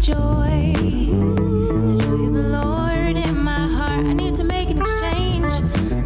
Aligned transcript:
joy. 0.00 0.72
The 0.76 1.98
joy 2.02 2.26
of 2.26 2.32
the 2.32 2.48
Lord 2.50 3.16
in 3.16 3.36
my 3.42 3.66
heart. 3.68 4.06
I 4.06 4.12
need 4.12 4.36
to 4.36 4.44
make 4.44 4.70
an 4.70 4.78
exchange. 4.78 5.52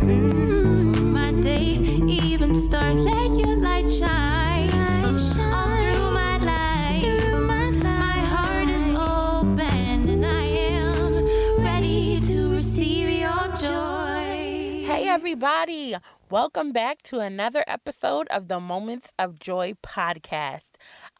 Mm, 0.01 0.97
for 0.97 1.03
my 1.03 1.33
day, 1.41 1.75
even 2.07 2.55
start. 2.55 2.97
Let 2.97 3.39
your 3.39 3.57
light 3.57 3.89
shine. 3.91 4.71
All 5.05 5.19
through 5.19 6.11
my 6.13 6.39
life. 6.39 7.35
My 7.83 8.19
heart 8.33 8.69
is 8.69 8.89
open 8.97 10.09
and 10.09 10.25
I 10.25 10.45
am 10.45 11.63
ready 11.63 12.21
to 12.29 12.51
receive 12.55 13.11
your 13.11 13.47
joy. 13.49 14.87
Hey, 14.87 15.09
everybody. 15.09 15.97
Welcome 16.31 16.73
back 16.73 17.03
to 17.03 17.19
another 17.21 17.63
episode 17.67 18.27
of 18.29 18.49
the 18.49 18.59
Moments 18.59 19.13
of 19.19 19.39
Joy 19.39 19.75
podcast. 19.83 20.71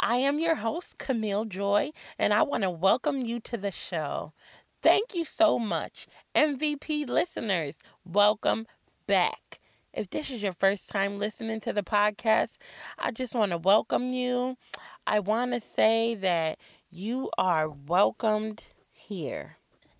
I 0.05 0.17
am 0.17 0.41
your 0.41 0.57
host, 0.57 0.99
Camille 0.99 1.45
Joy, 1.45 1.93
and 2.19 2.35
I 2.35 2.43
want 2.43 2.65
to 2.65 2.71
welcome 2.71 3.21
you 3.21 3.39
to 3.39 3.57
the 3.57 3.71
show. 3.71 4.33
Thank 4.83 5.15
you 5.15 5.25
so 5.25 5.61
much. 5.61 6.09
MVP 6.35 7.09
listeners, 7.09 7.79
welcome 8.05 8.67
back. 9.07 9.61
If 9.95 10.11
this 10.11 10.29
is 10.29 10.43
your 10.43 10.55
first 10.55 10.89
time 10.89 11.21
listening 11.21 11.61
to 11.61 11.73
the 11.73 11.85
podcast, 11.85 12.57
I 12.99 13.13
just 13.13 13.33
want 13.33 13.53
to 13.53 13.59
welcome 13.59 14.09
you. 14.09 14.57
I 15.07 15.21
want 15.21 15.53
to 15.53 15.61
say 15.61 16.17
that 16.17 16.59
you 16.91 17.31
are 17.39 17.69
welcomed 17.69 18.65
here. 18.91 19.57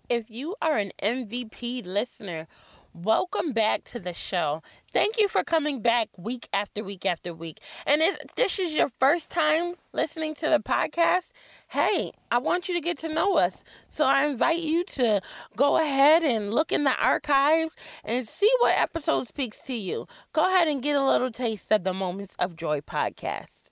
If 0.09 0.29
you 0.29 0.57
are 0.61 0.77
an 0.77 0.91
MVP 1.01 1.85
listener, 1.85 2.47
welcome 2.93 3.53
back 3.53 3.85
to 3.85 3.99
the 4.01 4.13
show. 4.13 4.63
Thank 4.93 5.17
you 5.17 5.27
for 5.27 5.43
coming 5.43 5.81
back 5.81 6.09
week 6.17 6.47
after 6.53 6.83
week 6.83 7.03
after 7.03 7.33
week. 7.33 7.59
And 7.87 8.01
if 8.01 8.15
this 8.35 8.59
is 8.59 8.73
your 8.73 8.89
first 8.99 9.31
time 9.31 9.73
listening 9.91 10.35
to 10.35 10.49
the 10.49 10.59
podcast, 10.59 11.31
hey, 11.69 12.11
I 12.29 12.37
want 12.37 12.69
you 12.69 12.75
to 12.75 12.81
get 12.81 12.99
to 12.99 13.09
know 13.11 13.37
us. 13.37 13.63
So 13.89 14.05
I 14.05 14.25
invite 14.25 14.59
you 14.59 14.83
to 14.85 15.19
go 15.55 15.77
ahead 15.77 16.21
and 16.21 16.53
look 16.53 16.71
in 16.71 16.83
the 16.83 16.95
archives 16.95 17.75
and 18.03 18.27
see 18.27 18.51
what 18.59 18.77
episode 18.77 19.27
speaks 19.27 19.61
to 19.63 19.73
you. 19.73 20.07
Go 20.31 20.45
ahead 20.45 20.67
and 20.67 20.83
get 20.83 20.95
a 20.95 21.03
little 21.03 21.31
taste 21.31 21.71
of 21.71 21.83
the 21.83 21.93
Moments 21.93 22.35
of 22.37 22.55
Joy 22.55 22.81
podcast. 22.81 23.71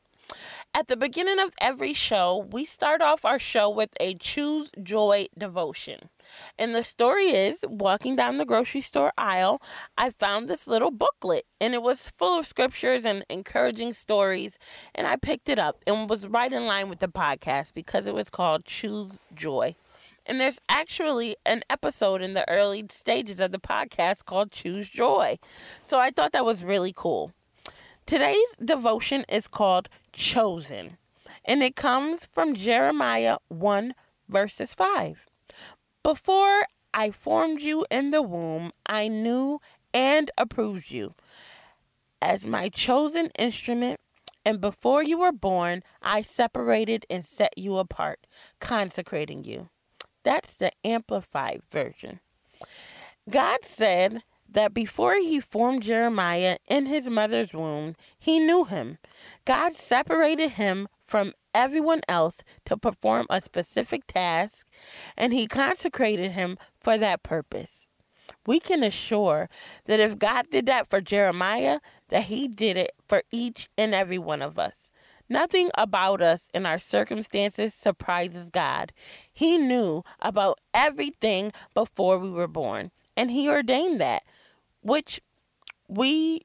At 0.73 0.87
the 0.87 0.95
beginning 0.95 1.39
of 1.39 1.51
every 1.59 1.93
show, 1.93 2.47
we 2.49 2.65
start 2.65 3.01
off 3.01 3.25
our 3.25 3.39
show 3.39 3.69
with 3.69 3.89
a 3.99 4.15
Choose 4.15 4.71
Joy 4.81 5.27
devotion. 5.37 6.09
And 6.57 6.73
the 6.73 6.83
story 6.83 7.27
is 7.27 7.63
walking 7.67 8.15
down 8.15 8.37
the 8.37 8.45
grocery 8.45 8.81
store 8.81 9.13
aisle, 9.17 9.61
I 9.97 10.09
found 10.09 10.47
this 10.47 10.67
little 10.67 10.91
booklet 10.91 11.45
and 11.59 11.73
it 11.73 11.81
was 11.81 12.11
full 12.17 12.39
of 12.39 12.47
scriptures 12.47 13.05
and 13.05 13.25
encouraging 13.29 13.93
stories. 13.93 14.57
And 14.95 15.07
I 15.07 15.15
picked 15.15 15.49
it 15.49 15.59
up 15.59 15.77
and 15.85 16.09
was 16.09 16.27
right 16.27 16.51
in 16.51 16.65
line 16.65 16.89
with 16.89 16.99
the 16.99 17.07
podcast 17.07 17.73
because 17.73 18.07
it 18.07 18.13
was 18.13 18.29
called 18.29 18.65
Choose 18.65 19.13
Joy. 19.35 19.75
And 20.25 20.39
there's 20.39 20.59
actually 20.69 21.35
an 21.45 21.63
episode 21.69 22.21
in 22.21 22.35
the 22.35 22.47
early 22.49 22.85
stages 22.89 23.39
of 23.39 23.51
the 23.51 23.59
podcast 23.59 24.25
called 24.25 24.51
Choose 24.51 24.89
Joy. 24.89 25.39
So 25.83 25.99
I 25.99 26.11
thought 26.11 26.31
that 26.33 26.45
was 26.45 26.63
really 26.63 26.93
cool. 26.95 27.31
Today's 28.05 28.55
devotion 28.63 29.25
is 29.29 29.47
called 29.47 29.87
Chosen, 30.11 30.97
and 31.45 31.63
it 31.63 31.75
comes 31.75 32.25
from 32.25 32.55
Jeremiah 32.55 33.37
1, 33.47 33.93
verses 34.27 34.73
5. 34.73 35.30
Before 36.03 36.65
I 36.93 37.11
formed 37.11 37.61
you 37.61 37.85
in 37.89 38.11
the 38.11 38.21
womb, 38.21 38.71
I 38.85 39.07
knew 39.07 39.61
and 39.93 40.31
approved 40.37 40.91
you 40.91 41.13
as 42.21 42.45
my 42.45 42.69
chosen 42.69 43.29
instrument. 43.37 43.99
And 44.43 44.59
before 44.59 45.03
you 45.03 45.19
were 45.19 45.31
born, 45.31 45.83
I 46.01 46.23
separated 46.23 47.05
and 47.09 47.23
set 47.23 47.55
you 47.57 47.77
apart, 47.77 48.25
consecrating 48.59 49.43
you. 49.43 49.69
That's 50.23 50.55
the 50.55 50.71
amplified 50.83 51.61
version. 51.69 52.19
God 53.29 53.59
said 53.63 54.23
that 54.49 54.73
before 54.73 55.15
he 55.15 55.39
formed 55.39 55.83
Jeremiah 55.83 56.57
in 56.67 56.87
his 56.87 57.07
mother's 57.07 57.53
womb, 57.53 57.95
he 58.17 58.39
knew 58.39 58.65
him. 58.65 58.97
God 59.45 59.75
separated 59.75 60.51
him 60.51 60.87
from 60.99 61.33
everyone 61.53 62.01
else 62.07 62.39
to 62.65 62.77
perform 62.77 63.27
a 63.29 63.41
specific 63.41 64.07
task, 64.07 64.67
and 65.17 65.33
he 65.33 65.47
consecrated 65.47 66.31
him 66.31 66.57
for 66.79 66.97
that 66.97 67.23
purpose. 67.23 67.87
We 68.45 68.59
can 68.59 68.83
assure 68.83 69.49
that 69.85 69.99
if 69.99 70.17
God 70.17 70.47
did 70.49 70.65
that 70.67 70.89
for 70.89 71.01
Jeremiah, 71.01 71.79
that 72.09 72.23
he 72.25 72.47
did 72.47 72.77
it 72.77 72.91
for 73.07 73.23
each 73.31 73.69
and 73.77 73.93
every 73.93 74.17
one 74.17 74.41
of 74.41 74.57
us. 74.57 74.89
Nothing 75.29 75.71
about 75.77 76.21
us 76.21 76.49
and 76.53 76.67
our 76.67 76.79
circumstances 76.79 77.73
surprises 77.73 78.49
God. 78.49 78.91
He 79.31 79.57
knew 79.57 80.03
about 80.19 80.59
everything 80.73 81.53
before 81.73 82.17
we 82.17 82.29
were 82.29 82.47
born, 82.47 82.91
and 83.15 83.31
he 83.31 83.47
ordained 83.47 84.01
that, 84.01 84.23
which 84.81 85.21
we 85.87 86.41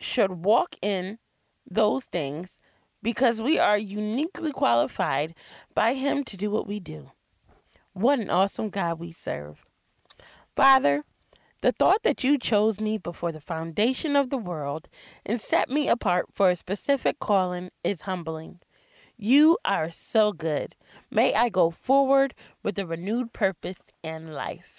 should 0.00 0.44
walk 0.44 0.76
in 0.82 1.18
those 1.70 2.04
things 2.04 2.60
because 3.04 3.42
we 3.42 3.58
are 3.58 3.76
uniquely 3.76 4.50
qualified 4.50 5.34
by 5.74 5.92
Him 5.92 6.24
to 6.24 6.38
do 6.38 6.50
what 6.50 6.66
we 6.66 6.80
do. 6.80 7.10
What 7.92 8.18
an 8.18 8.30
awesome 8.30 8.70
God 8.70 8.98
we 8.98 9.12
serve. 9.12 9.62
Father, 10.56 11.04
the 11.60 11.70
thought 11.70 12.02
that 12.02 12.24
you 12.24 12.38
chose 12.38 12.80
me 12.80 12.96
before 12.96 13.30
the 13.30 13.42
foundation 13.42 14.16
of 14.16 14.30
the 14.30 14.38
world 14.38 14.88
and 15.24 15.40
set 15.40 15.68
me 15.68 15.86
apart 15.86 16.26
for 16.32 16.48
a 16.48 16.56
specific 16.56 17.20
calling 17.20 17.70
is 17.84 18.02
humbling. 18.02 18.60
You 19.18 19.58
are 19.64 19.90
so 19.90 20.32
good. 20.32 20.74
May 21.10 21.34
I 21.34 21.50
go 21.50 21.70
forward 21.70 22.34
with 22.62 22.78
a 22.78 22.86
renewed 22.86 23.34
purpose 23.34 23.78
and 24.02 24.34
life. 24.34 24.73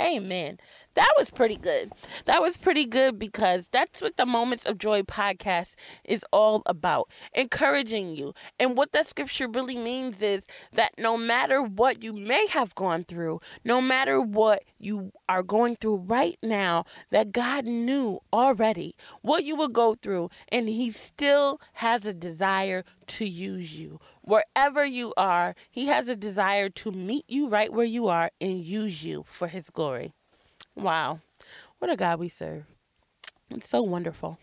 Amen. 0.00 0.58
That 0.94 1.12
was 1.16 1.30
pretty 1.30 1.56
good. 1.56 1.92
That 2.24 2.40
was 2.40 2.56
pretty 2.56 2.84
good 2.84 3.18
because 3.18 3.68
that's 3.68 4.00
what 4.00 4.16
the 4.16 4.26
Moments 4.26 4.64
of 4.64 4.78
Joy 4.78 5.02
podcast 5.02 5.74
is 6.04 6.24
all 6.32 6.62
about 6.66 7.10
encouraging 7.34 8.14
you. 8.14 8.32
And 8.60 8.76
what 8.76 8.92
that 8.92 9.06
scripture 9.06 9.48
really 9.48 9.76
means 9.76 10.22
is 10.22 10.46
that 10.72 10.92
no 10.98 11.16
matter 11.16 11.62
what 11.62 12.02
you 12.02 12.12
may 12.12 12.46
have 12.48 12.74
gone 12.76 13.04
through, 13.04 13.40
no 13.64 13.80
matter 13.80 14.20
what 14.20 14.62
you 14.78 15.12
are 15.28 15.42
going 15.42 15.76
through 15.76 15.96
right 15.96 16.38
now, 16.42 16.84
that 17.10 17.32
God 17.32 17.64
knew 17.64 18.20
already 18.32 18.94
what 19.22 19.44
you 19.44 19.56
would 19.56 19.72
go 19.72 19.94
through, 19.94 20.30
and 20.50 20.68
He 20.68 20.90
still 20.90 21.60
has 21.74 22.06
a 22.06 22.12
desire 22.14 22.84
to 23.08 23.24
use 23.24 23.74
you. 23.78 24.00
Wherever 24.28 24.84
you 24.84 25.14
are, 25.16 25.54
He 25.70 25.86
has 25.86 26.08
a 26.08 26.16
desire 26.16 26.68
to 26.68 26.92
meet 26.92 27.24
you 27.28 27.48
right 27.48 27.72
where 27.72 27.86
you 27.86 28.08
are 28.08 28.30
and 28.40 28.62
use 28.62 29.02
you 29.02 29.24
for 29.26 29.48
His 29.48 29.70
glory. 29.70 30.12
Wow. 30.76 31.20
What 31.78 31.90
a 31.90 31.96
God 31.96 32.18
we 32.18 32.28
serve. 32.28 32.64
It's 33.50 33.70
so 33.70 33.80
wonderful. 33.80 34.38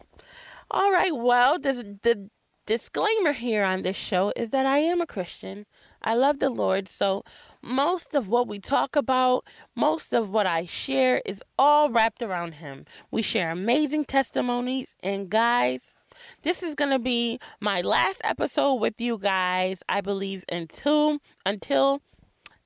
All 0.71 0.91
right. 0.91 1.15
Well, 1.15 1.59
this, 1.59 1.83
the 2.01 2.29
disclaimer 2.65 3.33
here 3.33 3.63
on 3.63 3.83
this 3.83 3.95
show 3.95 4.33
is 4.35 4.49
that 4.49 4.65
I 4.65 4.79
am 4.79 5.01
a 5.01 5.05
Christian. 5.05 5.67
I 6.01 6.15
love 6.15 6.39
the 6.39 6.49
Lord. 6.49 6.87
So, 6.87 7.23
most 7.61 8.15
of 8.15 8.27
what 8.27 8.47
we 8.47 8.59
talk 8.59 8.95
about, 8.95 9.45
most 9.75 10.13
of 10.13 10.29
what 10.29 10.47
I 10.47 10.65
share 10.65 11.21
is 11.25 11.43
all 11.59 11.91
wrapped 11.91 12.23
around 12.23 12.55
Him. 12.55 12.85
We 13.11 13.21
share 13.21 13.51
amazing 13.51 14.05
testimonies. 14.05 14.95
And, 15.03 15.29
guys, 15.29 15.93
this 16.41 16.63
is 16.63 16.75
going 16.75 16.91
to 16.91 16.99
be 16.99 17.39
my 17.59 17.81
last 17.81 18.21
episode 18.23 18.75
with 18.75 18.99
you 18.99 19.17
guys, 19.17 19.81
I 19.89 20.01
believe, 20.01 20.43
until, 20.49 21.19
until 21.45 22.01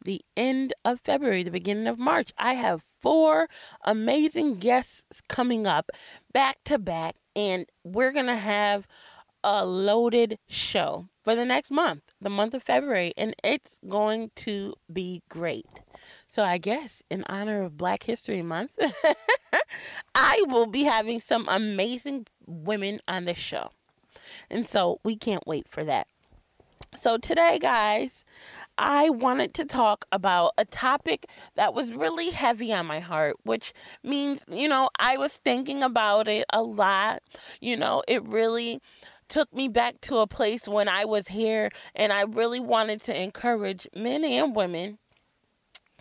the 0.03 0.21
end 0.37 0.73
of 0.85 0.99
February, 1.01 1.43
the 1.43 1.51
beginning 1.51 1.87
of 1.87 1.99
March. 1.99 2.31
I 2.37 2.53
have 2.53 2.83
four 3.01 3.49
amazing 3.83 4.55
guests 4.55 5.21
coming 5.27 5.67
up 5.67 5.91
back 6.31 6.57
to 6.65 6.77
back, 6.79 7.15
and 7.35 7.65
we're 7.83 8.11
going 8.11 8.27
to 8.27 8.35
have 8.35 8.87
a 9.43 9.65
loaded 9.65 10.37
show 10.47 11.07
for 11.23 11.35
the 11.35 11.45
next 11.45 11.71
month, 11.71 12.03
the 12.19 12.29
month 12.29 12.53
of 12.53 12.63
February, 12.63 13.13
and 13.17 13.35
it's 13.43 13.79
going 13.87 14.31
to 14.35 14.73
be 14.91 15.21
great. 15.29 15.67
So, 16.27 16.43
I 16.43 16.57
guess 16.57 17.01
in 17.09 17.23
honor 17.27 17.61
of 17.63 17.77
Black 17.77 18.03
History 18.03 18.41
Month, 18.41 18.71
I 20.15 20.43
will 20.47 20.65
be 20.65 20.83
having 20.83 21.21
some 21.21 21.47
amazing 21.49 22.27
women 22.49 22.99
on 23.07 23.25
this 23.25 23.37
show. 23.37 23.71
And 24.49 24.67
so, 24.67 24.99
we 25.03 25.15
can't 25.15 25.47
wait 25.47 25.67
for 25.67 25.83
that. 25.83 26.07
So, 26.97 27.17
today, 27.17 27.59
guys, 27.59 28.23
I 28.77 29.09
wanted 29.09 29.53
to 29.55 29.65
talk 29.65 30.05
about 30.11 30.53
a 30.57 30.63
topic 30.63 31.27
that 31.55 31.73
was 31.73 31.91
really 31.91 32.29
heavy 32.29 32.71
on 32.73 32.85
my 32.85 32.99
heart, 32.99 33.35
which 33.43 33.73
means, 34.03 34.45
you 34.49 34.69
know, 34.69 34.89
I 34.97 35.17
was 35.17 35.33
thinking 35.33 35.83
about 35.83 36.29
it 36.29 36.45
a 36.51 36.63
lot. 36.63 37.21
You 37.59 37.75
know, 37.75 38.03
it 38.07 38.25
really 38.25 38.81
took 39.27 39.53
me 39.53 39.67
back 39.67 39.99
to 40.01 40.17
a 40.17 40.27
place 40.27 40.67
when 40.67 40.87
I 40.87 41.05
was 41.05 41.27
here, 41.27 41.71
and 41.93 42.13
I 42.13 42.21
really 42.21 42.61
wanted 42.61 43.01
to 43.03 43.21
encourage 43.21 43.85
men 43.95 44.23
and 44.23 44.55
women. 44.55 44.97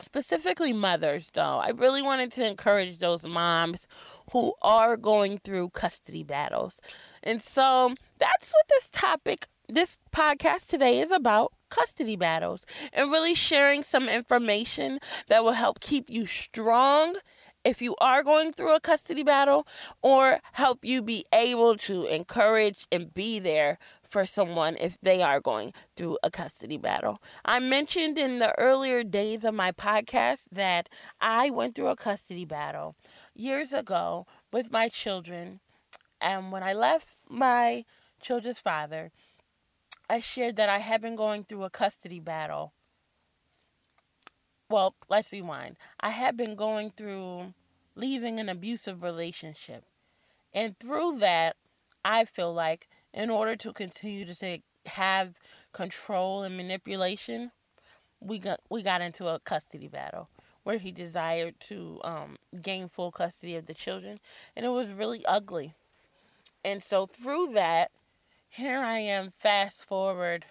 Specifically, 0.01 0.73
mothers, 0.73 1.31
though. 1.35 1.59
I 1.59 1.71
really 1.71 2.03
wanted 2.03 2.31
to 2.35 2.47
encourage 2.47 2.99
those 2.99 3.27
moms 3.27 3.89
who 4.33 4.55
are 4.63 4.97
going 4.97 5.39
through 5.39 5.71
custody 5.71 6.23
battles. 6.23 6.81
And 7.23 7.43
so 7.43 7.95
that's 8.19 8.51
what 8.51 8.69
this 8.69 8.89
topic, 8.93 9.47
this 9.69 9.97
podcast 10.15 10.67
today 10.67 11.01
is 11.01 11.11
about 11.11 11.53
custody 11.71 12.17
battles 12.17 12.65
and 12.93 13.11
really 13.11 13.35
sharing 13.35 13.83
some 13.83 14.09
information 14.09 14.99
that 15.29 15.45
will 15.45 15.53
help 15.53 15.81
keep 15.81 16.09
you 16.09 16.27
strong 16.27 17.17
if 17.65 17.83
you 17.83 17.95
are 18.01 18.23
going 18.23 18.53
through 18.53 18.75
a 18.75 18.81
custody 18.81 19.23
battle 19.23 19.67
or 20.01 20.41
help 20.53 20.85
you 20.85 21.03
be 21.03 21.25
able 21.35 21.77
to 21.77 22.05
encourage 22.07 22.87
and 22.91 23.13
be 23.13 23.39
there 23.39 23.79
for 24.03 24.25
someone 24.25 24.77
if 24.81 24.97
they 25.03 25.21
are 25.21 25.41
going 25.41 25.73
through 25.97 26.17
a 26.23 26.31
custody 26.31 26.79
battle. 26.79 27.21
I 27.45 27.59
mentioned 27.59 28.17
in 28.17 28.39
the 28.39 28.59
earlier 28.59 29.05
days 29.05 29.45
of 29.45 29.55
my 29.55 29.73
podcast 29.73 30.45
that 30.53 30.89
I 31.21 31.51
went 31.51 31.75
through 31.75 31.89
a 31.89 31.97
custody 31.97 32.47
battle 32.47 32.97
years 33.39 33.73
ago 33.73 34.27
with 34.53 34.71
my 34.71 34.89
children. 34.89 35.61
And 36.21 36.51
when 36.53 36.63
I 36.63 36.73
left 36.73 37.09
my 37.29 37.85
children's 38.21 38.59
father, 38.59 39.13
I 40.11 40.21
shared 40.21 40.57
that 40.57 40.69
I 40.69 40.79
had 40.79 41.01
been 41.01 41.17
going 41.17 41.45
through 41.45 41.65
a 41.65 41.71
custody 41.71 42.19
battle. 42.19 42.73
Well, 44.69 44.95
let's 45.09 45.33
rewind. 45.33 45.77
I 46.01 46.11
had 46.11 46.37
been 46.37 46.57
going 46.57 46.91
through 46.91 47.55
leaving 47.95 48.39
an 48.39 48.49
abusive 48.49 49.03
relationship. 49.03 49.85
And 50.53 50.79
through 50.79 51.19
that, 51.21 51.57
I 52.05 52.25
feel 52.25 52.53
like 52.53 52.89
in 53.15 53.31
order 53.31 53.57
to 53.57 53.73
continue 53.73 54.25
to 54.25 54.35
say, 54.35 54.63
have 54.87 55.35
control 55.73 56.43
and 56.43 56.57
manipulation, 56.57 57.53
we 58.21 58.39
got 58.39 58.61
we 58.69 58.83
got 58.83 59.01
into 59.01 59.29
a 59.29 59.39
custody 59.39 59.87
battle 59.87 60.29
where 60.69 60.77
he 60.77 60.93
desired 60.93 61.59
to 61.59 61.99
um, 62.05 62.37
gain 62.61 62.91
full 62.91 63.11
custody 63.11 63.57
of 63.57 63.65
the 63.65 63.73
children, 63.73 64.21
and 64.55 64.67
it 64.67 64.69
was 64.69 64.91
really 64.91 65.25
ugly. 65.25 65.73
And 66.63 66.83
so 66.83 67.07
through 67.07 67.53
that, 67.55 67.91
here 68.51 68.81
I 68.81 68.99
am, 68.99 69.31
fast 69.31 69.87
forward 69.87 70.45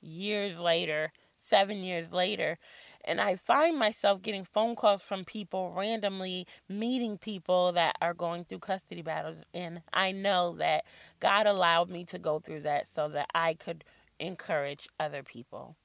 years 0.00 0.58
later, 0.58 1.12
seven 1.36 1.82
years 1.82 2.10
later, 2.10 2.56
and 3.04 3.20
I 3.20 3.36
find 3.36 3.78
myself 3.78 4.22
getting 4.22 4.46
phone 4.46 4.74
calls 4.74 5.02
from 5.02 5.22
people 5.22 5.74
randomly 5.76 6.46
meeting 6.66 7.18
people 7.18 7.72
that 7.72 7.96
are 8.00 8.14
going 8.14 8.44
through 8.44 8.60
custody 8.60 9.02
battles. 9.02 9.36
And 9.52 9.82
I 9.92 10.12
know 10.12 10.56
that 10.60 10.84
God 11.20 11.46
allowed 11.46 11.90
me 11.90 12.06
to 12.06 12.18
go 12.18 12.38
through 12.38 12.62
that 12.62 12.88
so 12.88 13.06
that 13.10 13.28
I 13.34 13.52
could 13.52 13.84
encourage 14.18 14.88
other 14.98 15.22
people. 15.22 15.76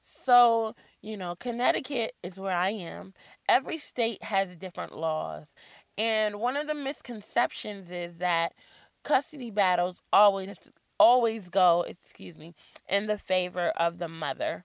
So, 0.00 0.74
you 1.02 1.16
know, 1.16 1.34
Connecticut 1.36 2.12
is 2.22 2.38
where 2.38 2.54
I 2.54 2.70
am. 2.70 3.14
Every 3.48 3.78
state 3.78 4.22
has 4.24 4.56
different 4.56 4.96
laws. 4.96 5.54
And 5.96 6.40
one 6.40 6.56
of 6.56 6.66
the 6.66 6.74
misconceptions 6.74 7.90
is 7.90 8.18
that 8.18 8.52
custody 9.02 9.50
battles 9.50 10.00
always 10.12 10.56
always 10.98 11.48
go, 11.48 11.82
excuse 11.88 12.36
me, 12.36 12.54
in 12.88 13.06
the 13.06 13.16
favor 13.18 13.68
of 13.70 13.98
the 13.98 14.08
mother. 14.08 14.64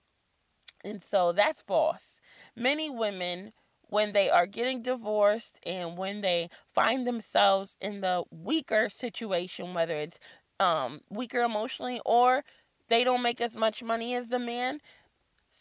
And 0.84 1.02
so 1.02 1.32
that's 1.32 1.62
false. 1.62 2.20
Many 2.54 2.90
women, 2.90 3.52
when 3.88 4.12
they 4.12 4.28
are 4.28 4.46
getting 4.46 4.82
divorced 4.82 5.58
and 5.64 5.96
when 5.96 6.20
they 6.20 6.50
find 6.74 7.06
themselves 7.06 7.76
in 7.80 8.02
the 8.02 8.24
weaker 8.30 8.90
situation, 8.90 9.72
whether 9.72 9.96
it's 9.96 10.18
um, 10.60 11.00
weaker 11.10 11.40
emotionally 11.40 12.00
or 12.04 12.44
they 12.88 13.02
don't 13.02 13.22
make 13.22 13.40
as 13.40 13.56
much 13.56 13.82
money 13.82 14.14
as 14.14 14.28
the 14.28 14.38
man, 14.38 14.80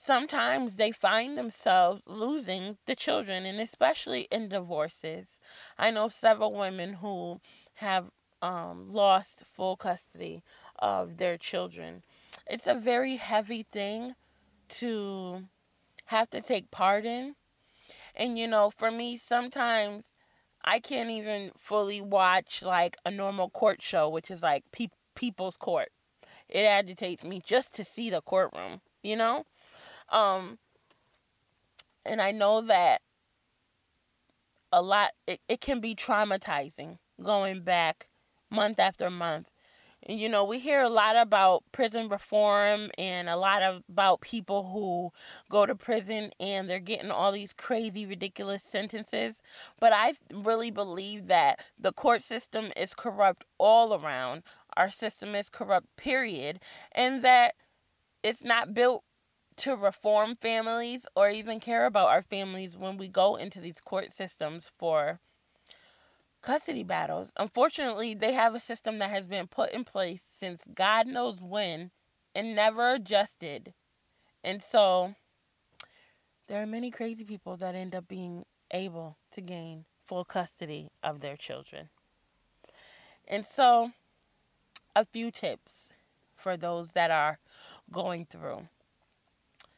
sometimes 0.05 0.75
they 0.75 0.91
find 0.91 1.37
themselves 1.37 2.03
losing 2.05 2.77
the 2.85 2.95
children, 2.95 3.45
and 3.45 3.59
especially 3.59 4.27
in 4.31 4.49
divorces. 4.49 5.39
I 5.77 5.91
know 5.91 6.09
several 6.09 6.53
women 6.53 6.93
who 6.95 7.41
have 7.75 8.11
um, 8.41 8.91
lost 8.91 9.43
full 9.51 9.75
custody 9.75 10.43
of 10.77 11.17
their 11.17 11.37
children. 11.37 12.03
It's 12.47 12.67
a 12.67 12.75
very 12.75 13.15
heavy 13.15 13.63
thing 13.63 14.13
to 14.69 15.45
have 16.05 16.29
to 16.29 16.41
take 16.41 16.69
part 16.71 17.05
in. 17.05 17.35
And 18.15 18.37
you 18.37 18.47
know, 18.47 18.69
for 18.69 18.91
me, 18.91 19.17
sometimes 19.17 20.13
I 20.63 20.79
can't 20.79 21.09
even 21.09 21.51
fully 21.57 22.01
watch 22.01 22.61
like 22.61 22.97
a 23.05 23.11
normal 23.11 23.49
court 23.49 23.81
show, 23.81 24.07
which 24.09 24.29
is 24.29 24.43
like 24.43 24.63
pe- 24.71 24.87
people's 25.15 25.57
court. 25.57 25.89
It 26.47 26.65
agitates 26.65 27.23
me 27.23 27.41
just 27.43 27.73
to 27.73 27.83
see 27.83 28.09
the 28.09 28.21
courtroom, 28.21 28.81
you 29.01 29.15
know? 29.15 29.45
Um 30.09 30.57
and 32.05 32.21
I 32.21 32.31
know 32.31 32.61
that 32.61 33.01
a 34.71 34.81
lot 34.81 35.11
it, 35.27 35.39
it 35.47 35.61
can 35.61 35.79
be 35.79 35.95
traumatizing 35.95 36.97
going 37.23 37.61
back 37.61 38.07
month 38.49 38.79
after 38.79 39.09
month 39.09 39.49
And, 40.07 40.19
you 40.19 40.29
know, 40.29 40.45
we 40.45 40.59
hear 40.59 40.81
a 40.81 40.89
lot 40.89 41.17
about 41.17 41.63
prison 41.73 42.09
reform 42.09 42.91
and 42.97 43.29
a 43.29 43.37
lot 43.37 43.63
of, 43.63 43.83
about 43.89 44.21
people 44.21 44.63
who 44.73 45.11
go 45.51 45.65
to 45.67 45.75
prison 45.75 46.31
and 46.39 46.69
they're 46.69 46.79
getting 46.79 47.11
all 47.11 47.33
these 47.33 47.53
crazy, 47.53 48.05
ridiculous 48.07 48.63
sentences. 48.63 49.41
But 49.79 49.93
I 49.93 50.13
really 50.33 50.71
believe 50.71 51.27
that 51.27 51.61
the 51.79 51.93
court 51.93 52.23
system 52.23 52.71
is 52.77 52.93
corrupt 52.95 53.45
all 53.59 53.93
around. 53.95 54.43
Our 54.77 54.91
system 54.91 55.35
is 55.35 55.49
corrupt, 55.49 55.87
period. 55.97 56.61
And 56.93 57.23
that 57.23 57.55
it's 58.23 58.43
not 58.43 58.73
built 58.73 59.03
to 59.57 59.75
reform 59.75 60.35
families 60.35 61.05
or 61.15 61.29
even 61.29 61.59
care 61.59 61.85
about 61.85 62.09
our 62.09 62.21
families 62.21 62.77
when 62.77 62.97
we 62.97 63.07
go 63.07 63.35
into 63.35 63.59
these 63.59 63.79
court 63.79 64.11
systems 64.11 64.69
for 64.77 65.19
custody 66.41 66.83
battles. 66.83 67.31
Unfortunately, 67.37 68.13
they 68.13 68.33
have 68.33 68.53
a 68.53 68.59
system 68.59 68.99
that 68.99 69.09
has 69.09 69.27
been 69.27 69.47
put 69.47 69.71
in 69.71 69.83
place 69.83 70.23
since 70.31 70.63
God 70.73 71.07
knows 71.07 71.41
when 71.41 71.91
and 72.33 72.55
never 72.55 72.93
adjusted. 72.93 73.73
And 74.43 74.61
so 74.61 75.15
there 76.47 76.61
are 76.61 76.67
many 76.67 76.91
crazy 76.91 77.23
people 77.23 77.57
that 77.57 77.75
end 77.75 77.95
up 77.95 78.07
being 78.07 78.45
able 78.71 79.17
to 79.31 79.41
gain 79.41 79.85
full 80.05 80.25
custody 80.25 80.89
of 81.01 81.21
their 81.21 81.35
children. 81.35 81.89
And 83.27 83.45
so, 83.45 83.91
a 84.95 85.03
few 85.03 85.31
tips 85.31 85.89
for 86.35 86.55
those 86.55 86.91
that 86.91 87.09
are 87.09 87.39
going 87.91 88.25
through. 88.25 88.67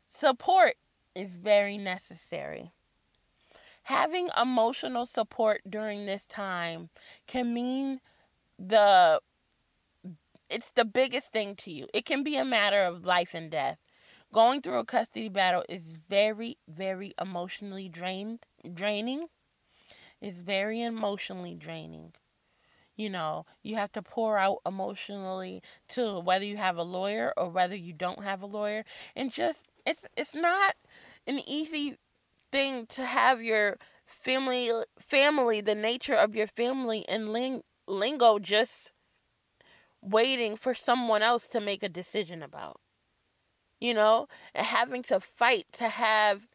Support 0.07 0.75
is 1.15 1.35
very 1.35 1.77
necessary. 1.77 2.71
Having 3.83 4.29
emotional 4.39 5.05
support 5.05 5.61
during 5.69 6.05
this 6.05 6.25
time 6.25 6.89
can 7.25 7.53
mean 7.53 8.01
the 8.59 9.21
it's 10.49 10.71
the 10.71 10.85
biggest 10.85 11.31
thing 11.31 11.55
to 11.57 11.71
you. 11.71 11.87
It 11.93 12.05
can 12.05 12.23
be 12.23 12.37
a 12.37 12.45
matter 12.45 12.83
of 12.83 13.05
life 13.05 13.33
and 13.33 13.51
death. 13.51 13.77
Going 14.33 14.61
through 14.61 14.79
a 14.79 14.85
custody 14.85 15.29
battle 15.29 15.63
is 15.69 15.93
very, 15.93 16.57
very 16.67 17.13
emotionally 17.19 17.89
drained, 17.89 18.45
draining. 18.73 19.27
It's 20.21 20.39
very 20.39 20.81
emotionally 20.81 21.55
draining. 21.55 22.13
You 22.95 23.09
know, 23.09 23.45
you 23.61 23.75
have 23.75 23.91
to 23.93 24.01
pour 24.01 24.37
out 24.37 24.59
emotionally 24.65 25.61
to 25.89 26.19
whether 26.19 26.45
you 26.45 26.57
have 26.57 26.77
a 26.77 26.83
lawyer 26.83 27.33
or 27.37 27.49
whether 27.49 27.75
you 27.75 27.93
don't 27.93 28.23
have 28.23 28.41
a 28.41 28.47
lawyer. 28.47 28.83
And 29.15 29.31
just 29.31 29.67
it's 29.87 30.05
it's 30.17 30.35
not 30.35 30.75
an 31.27 31.39
easy 31.47 31.97
thing 32.51 32.85
to 32.87 33.05
have 33.05 33.41
your 33.41 33.77
family 34.07 34.71
family 34.99 35.61
the 35.61 35.75
nature 35.75 36.15
of 36.15 36.35
your 36.35 36.47
family 36.47 37.05
and 37.09 37.33
ling- 37.33 37.63
lingo 37.87 38.39
just 38.39 38.91
waiting 40.01 40.55
for 40.57 40.73
someone 40.73 41.21
else 41.21 41.47
to 41.47 41.59
make 41.61 41.83
a 41.83 41.89
decision 41.89 42.41
about 42.43 42.79
you 43.79 43.93
know? 43.93 44.27
And 44.55 44.65
having 44.65 45.03
to 45.03 45.19
fight 45.19 45.65
to 45.73 45.89
have 45.89 46.47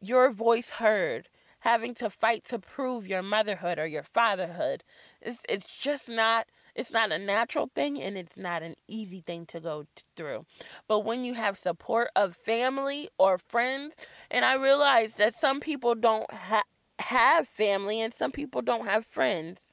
your 0.00 0.30
voice 0.30 0.70
heard 0.70 1.28
having 1.60 1.94
to 1.94 2.10
fight 2.10 2.44
to 2.44 2.58
prove 2.58 3.06
your 3.08 3.22
motherhood 3.22 3.78
or 3.78 3.86
your 3.86 4.02
fatherhood 4.04 4.84
it's 5.22 5.42
it's 5.48 5.64
just 5.66 6.08
not 6.08 6.46
it's 6.76 6.92
not 6.92 7.10
a 7.10 7.18
natural 7.18 7.70
thing 7.74 8.00
and 8.00 8.18
it's 8.18 8.36
not 8.36 8.62
an 8.62 8.76
easy 8.86 9.22
thing 9.22 9.46
to 9.46 9.58
go 9.60 9.86
through. 10.14 10.44
But 10.86 11.00
when 11.00 11.24
you 11.24 11.32
have 11.34 11.56
support 11.56 12.10
of 12.14 12.36
family 12.36 13.08
or 13.18 13.38
friends, 13.38 13.96
and 14.30 14.44
I 14.44 14.56
realize 14.56 15.14
that 15.16 15.34
some 15.34 15.58
people 15.58 15.94
don't 15.94 16.30
ha- 16.30 16.64
have 16.98 17.48
family 17.48 18.00
and 18.00 18.12
some 18.12 18.30
people 18.30 18.60
don't 18.60 18.86
have 18.86 19.06
friends, 19.06 19.72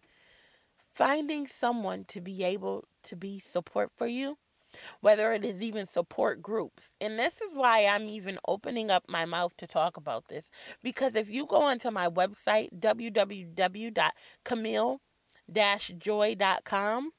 finding 0.93 1.45
someone 1.45 2.05
to 2.05 2.21
be 2.21 2.43
able 2.43 2.85
to 3.03 3.17
be 3.17 3.37
support 3.37 3.91
for 3.95 4.07
you 4.07 4.37
whether 5.01 5.33
it 5.33 5.45
is 5.45 5.61
even 5.61 5.85
support 5.85 6.41
groups. 6.41 6.95
And 6.99 7.19
this 7.19 7.41
is 7.41 7.53
why 7.53 7.85
I'm 7.85 8.09
even 8.09 8.39
opening 8.47 8.89
up 8.89 9.03
my 9.07 9.23
mouth 9.23 9.55
to 9.57 9.67
talk 9.67 9.97
about 9.97 10.29
this. 10.29 10.49
Because 10.81 11.13
if 11.13 11.29
you 11.29 11.45
go 11.45 11.57
onto 11.57 11.91
my 11.91 12.09
website, 12.09 12.69
www.camille 12.79 13.91
joy.com. 15.53 17.11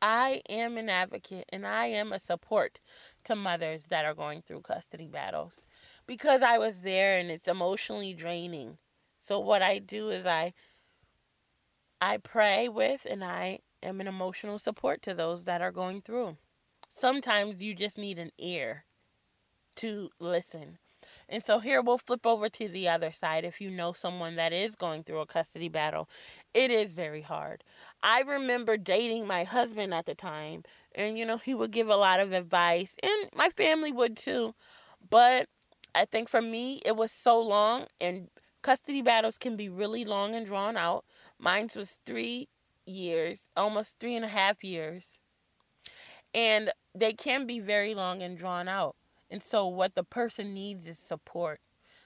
I 0.00 0.42
am 0.48 0.76
an 0.76 0.88
advocate 0.88 1.46
and 1.48 1.66
I 1.66 1.86
am 1.86 2.12
a 2.12 2.18
support 2.18 2.78
to 3.24 3.34
mothers 3.34 3.86
that 3.86 4.04
are 4.04 4.14
going 4.14 4.42
through 4.42 4.60
custody 4.60 5.08
battles 5.08 5.64
because 6.06 6.42
I 6.42 6.58
was 6.58 6.82
there 6.82 7.16
and 7.16 7.30
it's 7.30 7.48
emotionally 7.48 8.14
draining. 8.14 8.78
So 9.18 9.40
what 9.40 9.62
I 9.62 9.78
do 9.78 10.10
is 10.10 10.24
I 10.24 10.54
I 12.00 12.18
pray 12.18 12.68
with 12.68 13.06
and 13.10 13.24
I 13.24 13.58
am 13.82 14.00
an 14.00 14.06
emotional 14.06 14.58
support 14.58 15.02
to 15.02 15.14
those 15.14 15.44
that 15.44 15.60
are 15.60 15.72
going 15.72 16.00
through. 16.00 16.36
Sometimes 16.90 17.60
you 17.60 17.74
just 17.74 17.98
need 17.98 18.18
an 18.18 18.30
ear 18.38 18.84
to 19.76 20.10
listen. 20.20 20.78
And 21.28 21.42
so 21.42 21.58
here 21.58 21.82
we'll 21.82 21.98
flip 21.98 22.24
over 22.24 22.48
to 22.48 22.68
the 22.68 22.88
other 22.88 23.12
side. 23.12 23.44
If 23.44 23.60
you 23.60 23.70
know 23.70 23.92
someone 23.92 24.36
that 24.36 24.52
is 24.52 24.76
going 24.76 25.04
through 25.04 25.20
a 25.20 25.26
custody 25.26 25.68
battle, 25.68 26.08
it 26.54 26.70
is 26.70 26.92
very 26.92 27.22
hard. 27.22 27.64
I 28.02 28.20
remember 28.20 28.76
dating 28.76 29.26
my 29.26 29.44
husband 29.44 29.92
at 29.92 30.06
the 30.06 30.14
time, 30.14 30.64
and 30.94 31.18
you 31.18 31.26
know, 31.26 31.38
he 31.38 31.54
would 31.54 31.70
give 31.70 31.88
a 31.88 31.96
lot 31.96 32.20
of 32.20 32.32
advice, 32.32 32.96
and 33.02 33.30
my 33.34 33.50
family 33.50 33.92
would 33.92 34.16
too. 34.16 34.54
But 35.10 35.48
I 35.94 36.04
think 36.04 36.28
for 36.28 36.42
me, 36.42 36.80
it 36.84 36.96
was 36.96 37.12
so 37.12 37.40
long, 37.40 37.86
and 38.00 38.28
custody 38.62 39.02
battles 39.02 39.38
can 39.38 39.56
be 39.56 39.68
really 39.68 40.04
long 40.04 40.34
and 40.34 40.46
drawn 40.46 40.76
out. 40.76 41.04
Mine 41.38 41.70
was 41.76 41.98
three 42.06 42.48
years, 42.86 43.50
almost 43.56 43.96
three 43.98 44.16
and 44.16 44.24
a 44.24 44.28
half 44.28 44.64
years. 44.64 45.18
And 46.34 46.70
they 46.94 47.12
can 47.12 47.46
be 47.46 47.60
very 47.60 47.94
long 47.94 48.22
and 48.22 48.36
drawn 48.36 48.68
out. 48.68 48.96
And 49.30 49.42
so, 49.42 49.66
what 49.66 49.94
the 49.94 50.04
person 50.04 50.54
needs 50.54 50.86
is 50.86 50.98
support. 50.98 51.60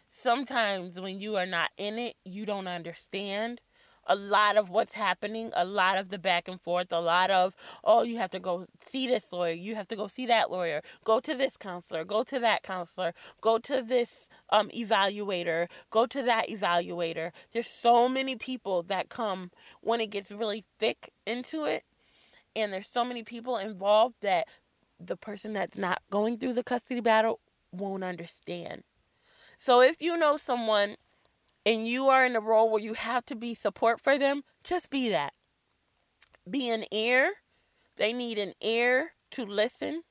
Sometimes, 0.08 1.00
when 1.00 1.20
you 1.20 1.36
are 1.36 1.46
not 1.46 1.70
in 1.76 1.98
it, 1.98 2.16
you 2.24 2.44
don't 2.44 2.68
understand 2.68 3.60
a 4.06 4.14
lot 4.14 4.56
of 4.56 4.70
what's 4.70 4.94
happening, 4.94 5.50
a 5.54 5.64
lot 5.64 5.98
of 5.98 6.10
the 6.10 6.18
back 6.18 6.48
and 6.48 6.60
forth, 6.60 6.88
a 6.90 7.00
lot 7.00 7.30
of, 7.30 7.54
oh, 7.84 8.02
you 8.02 8.18
have 8.18 8.30
to 8.30 8.40
go 8.40 8.66
see 8.86 9.06
this 9.06 9.32
lawyer, 9.32 9.52
you 9.52 9.74
have 9.74 9.88
to 9.88 9.96
go 9.96 10.06
see 10.06 10.26
that 10.26 10.50
lawyer, 10.50 10.82
go 11.04 11.20
to 11.20 11.34
this 11.34 11.56
counselor, 11.56 12.04
go 12.04 12.22
to 12.24 12.38
that 12.38 12.62
counselor, 12.62 13.14
go 13.40 13.58
to 13.58 13.82
this 13.82 14.28
um, 14.50 14.68
evaluator, 14.70 15.68
go 15.90 16.06
to 16.06 16.22
that 16.22 16.48
evaluator. 16.48 17.30
There's 17.52 17.68
so 17.68 18.08
many 18.08 18.36
people 18.36 18.82
that 18.84 19.08
come 19.08 19.50
when 19.80 20.00
it 20.00 20.10
gets 20.10 20.32
really 20.32 20.64
thick 20.78 21.10
into 21.26 21.64
it, 21.64 21.84
and 22.54 22.72
there's 22.72 22.88
so 22.88 23.04
many 23.04 23.22
people 23.22 23.56
involved 23.56 24.16
that 24.20 24.46
the 25.00 25.16
person 25.16 25.52
that's 25.52 25.76
not 25.76 26.00
going 26.10 26.38
through 26.38 26.52
the 26.52 26.62
custody 26.62 27.00
battle 27.00 27.40
won't 27.72 28.04
understand. 28.04 28.84
So 29.58 29.80
if 29.80 30.02
you 30.02 30.16
know 30.16 30.36
someone 30.36 30.96
and 31.64 31.86
you 31.86 32.08
are 32.08 32.26
in 32.26 32.36
a 32.36 32.40
role 32.40 32.70
where 32.70 32.82
you 32.82 32.94
have 32.94 33.24
to 33.26 33.36
be 33.36 33.54
support 33.54 34.00
for 34.00 34.18
them, 34.18 34.42
just 34.64 34.90
be 34.90 35.08
that. 35.10 35.32
Be 36.48 36.68
an 36.70 36.84
ear. 36.90 37.32
They 37.96 38.12
need 38.12 38.38
an 38.38 38.54
ear 38.60 39.12
to 39.32 39.44
listen. 39.44 40.02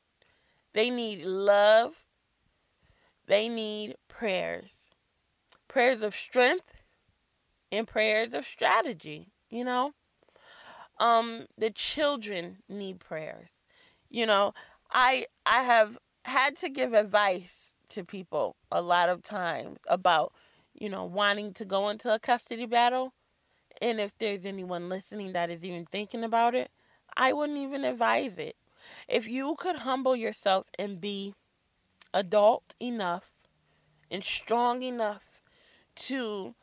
They 0.74 0.89
need 0.89 1.25
love. 1.25 2.05
They 3.27 3.50
need 3.50 3.96
prayers. 4.08 4.89
Prayers 5.67 6.01
of 6.01 6.15
strength 6.15 6.72
and 7.72 7.88
prayers 7.88 8.34
of 8.34 8.46
strategy, 8.46 9.31
you 9.50 9.63
know? 9.63 9.93
Um 11.00 11.48
the 11.58 11.72
children 11.72 12.58
need 12.70 13.00
prayers. 13.00 13.50
You 14.10 14.25
know, 14.25 14.53
I 14.91 15.25
I 15.46 15.63
have 15.63 15.98
had 16.25 16.55
to 16.58 16.70
give 16.70 16.93
advice 16.93 17.74
to 17.89 18.05
people 18.05 18.55
a 18.72 18.81
lot 18.81 19.10
of 19.10 19.24
times 19.24 19.79
about 19.88 20.34
you 20.74 20.90
know, 20.90 21.06
wanting 21.06 21.54
to 21.54 21.66
go 21.66 21.90
into 21.90 22.13
a 22.13 22.20
custody 22.20 22.66
battle. 22.66 23.13
And 23.82 24.00
if 24.00 24.18
there's 24.18 24.46
anyone 24.46 24.90
listening 24.90 25.34
that 25.34 25.50
is 25.50 25.63
even 25.66 25.86
thinking 25.86 26.24
about 26.24 26.56
it, 26.56 26.72
I 27.16 27.34
wouldn't 27.34 27.60
even 27.60 27.84
advise 27.84 28.38
it. 28.38 28.56
If 29.08 29.28
you 29.28 29.56
could 29.58 29.78
humble 29.78 30.16
yourself 30.16 30.68
and 30.78 31.01
be 31.01 31.34
adult 32.13 32.75
enough 32.80 33.24
and 34.10 34.24
strong 34.24 34.84
enough 34.84 35.42
to, 35.96 36.54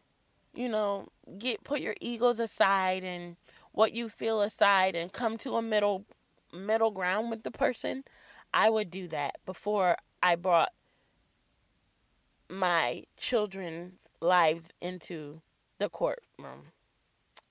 you 0.55 0.69
know, 0.69 1.09
get 1.39 1.65
put 1.65 1.81
your 1.81 1.95
egos 2.01 2.41
aside 2.41 3.05
and 3.05 3.37
what 3.73 3.93
you 3.93 4.09
feel 4.09 4.41
aside 4.41 4.95
and 4.95 5.13
come 5.13 5.39
to 5.39 5.57
a 5.57 5.63
middle 5.63 6.05
middle 6.53 6.91
ground 6.91 7.31
with 7.31 7.43
the 7.43 7.51
person, 7.51 8.05
I 8.53 8.71
would 8.71 8.91
do 8.91 9.09
that 9.09 9.37
before 9.45 9.97
I 10.23 10.35
brought 10.35 10.73
my 12.49 13.05
children 13.17 13.98
lives 14.21 14.73
into 14.81 15.41
the 15.79 15.89
courtroom 15.89 16.73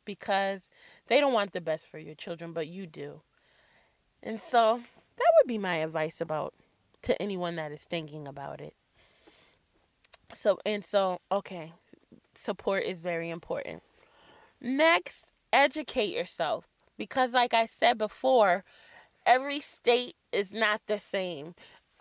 because 0.05 0.69
they 1.07 1.19
don't 1.19 1.33
want 1.33 1.53
the 1.53 1.61
best 1.61 1.87
for 1.87 1.99
your 1.99 2.15
children, 2.15 2.53
but 2.53 2.67
you 2.67 2.87
do. 2.87 3.21
And 4.23 4.41
so 4.41 4.81
that 5.17 5.33
would 5.37 5.47
be 5.47 5.57
my 5.57 5.77
advice 5.77 6.21
about 6.21 6.53
to 7.03 7.21
anyone 7.21 7.55
that 7.55 7.71
is 7.71 7.83
thinking 7.83 8.27
about 8.27 8.61
it. 8.61 8.73
So 10.33 10.59
and 10.65 10.83
so 10.83 11.19
okay, 11.31 11.73
support 12.35 12.83
is 12.83 12.99
very 12.99 13.29
important. 13.29 13.83
Next, 14.59 15.25
educate 15.53 16.09
yourself 16.09 16.67
because 16.97 17.33
like 17.33 17.53
I 17.53 17.65
said 17.65 17.97
before, 17.97 18.63
every 19.25 19.59
state 19.59 20.15
is 20.31 20.51
not 20.51 20.81
the 20.87 20.99
same 20.99 21.55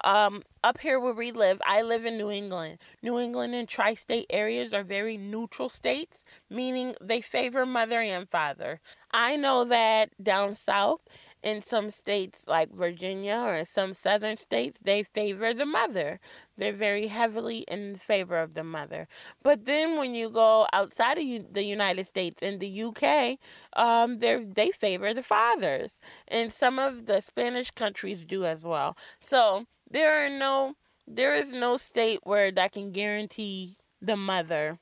um, 0.06 0.44
up 0.62 0.78
here 0.78 1.00
where 1.00 1.12
we 1.12 1.32
live, 1.32 1.60
I 1.66 1.82
live 1.82 2.04
in 2.04 2.16
New 2.16 2.30
England. 2.30 2.78
New 3.02 3.18
England 3.18 3.56
and 3.56 3.68
tri 3.68 3.94
state 3.94 4.26
areas 4.30 4.72
are 4.72 4.84
very 4.84 5.16
neutral 5.16 5.68
states, 5.68 6.22
meaning 6.48 6.94
they 7.00 7.20
favor 7.20 7.66
mother 7.66 8.00
and 8.00 8.28
father. 8.28 8.80
I 9.10 9.34
know 9.34 9.64
that 9.64 10.10
down 10.22 10.54
south, 10.54 11.00
in 11.42 11.60
some 11.60 11.90
states 11.90 12.44
like 12.46 12.72
Virginia 12.72 13.34
or 13.34 13.64
some 13.64 13.94
southern 13.94 14.36
states, 14.36 14.78
they 14.82 15.02
favor 15.02 15.52
the 15.52 15.66
mother. 15.66 16.20
They're 16.56 16.72
very 16.72 17.08
heavily 17.08 17.58
in 17.68 17.96
favor 17.96 18.38
of 18.38 18.54
the 18.54 18.64
mother. 18.64 19.08
But 19.42 19.64
then 19.64 19.96
when 19.96 20.14
you 20.14 20.30
go 20.30 20.68
outside 20.72 21.18
of 21.18 21.52
the 21.52 21.64
United 21.64 22.06
States, 22.06 22.42
in 22.42 22.60
the 22.60 22.82
UK, 22.84 23.38
um, 23.74 24.20
they 24.20 24.70
favor 24.70 25.12
the 25.12 25.22
fathers. 25.22 25.98
And 26.28 26.52
some 26.52 26.78
of 26.78 27.06
the 27.06 27.20
Spanish 27.20 27.72
countries 27.72 28.24
do 28.24 28.44
as 28.44 28.62
well. 28.64 28.96
So 29.20 29.66
there 29.90 30.24
are 30.24 30.28
no 30.28 30.74
there 31.06 31.34
is 31.34 31.52
no 31.52 31.76
state 31.76 32.20
where 32.24 32.50
that 32.50 32.72
can 32.72 32.92
guarantee 32.92 33.76
the 34.02 34.16
mother 34.16 34.78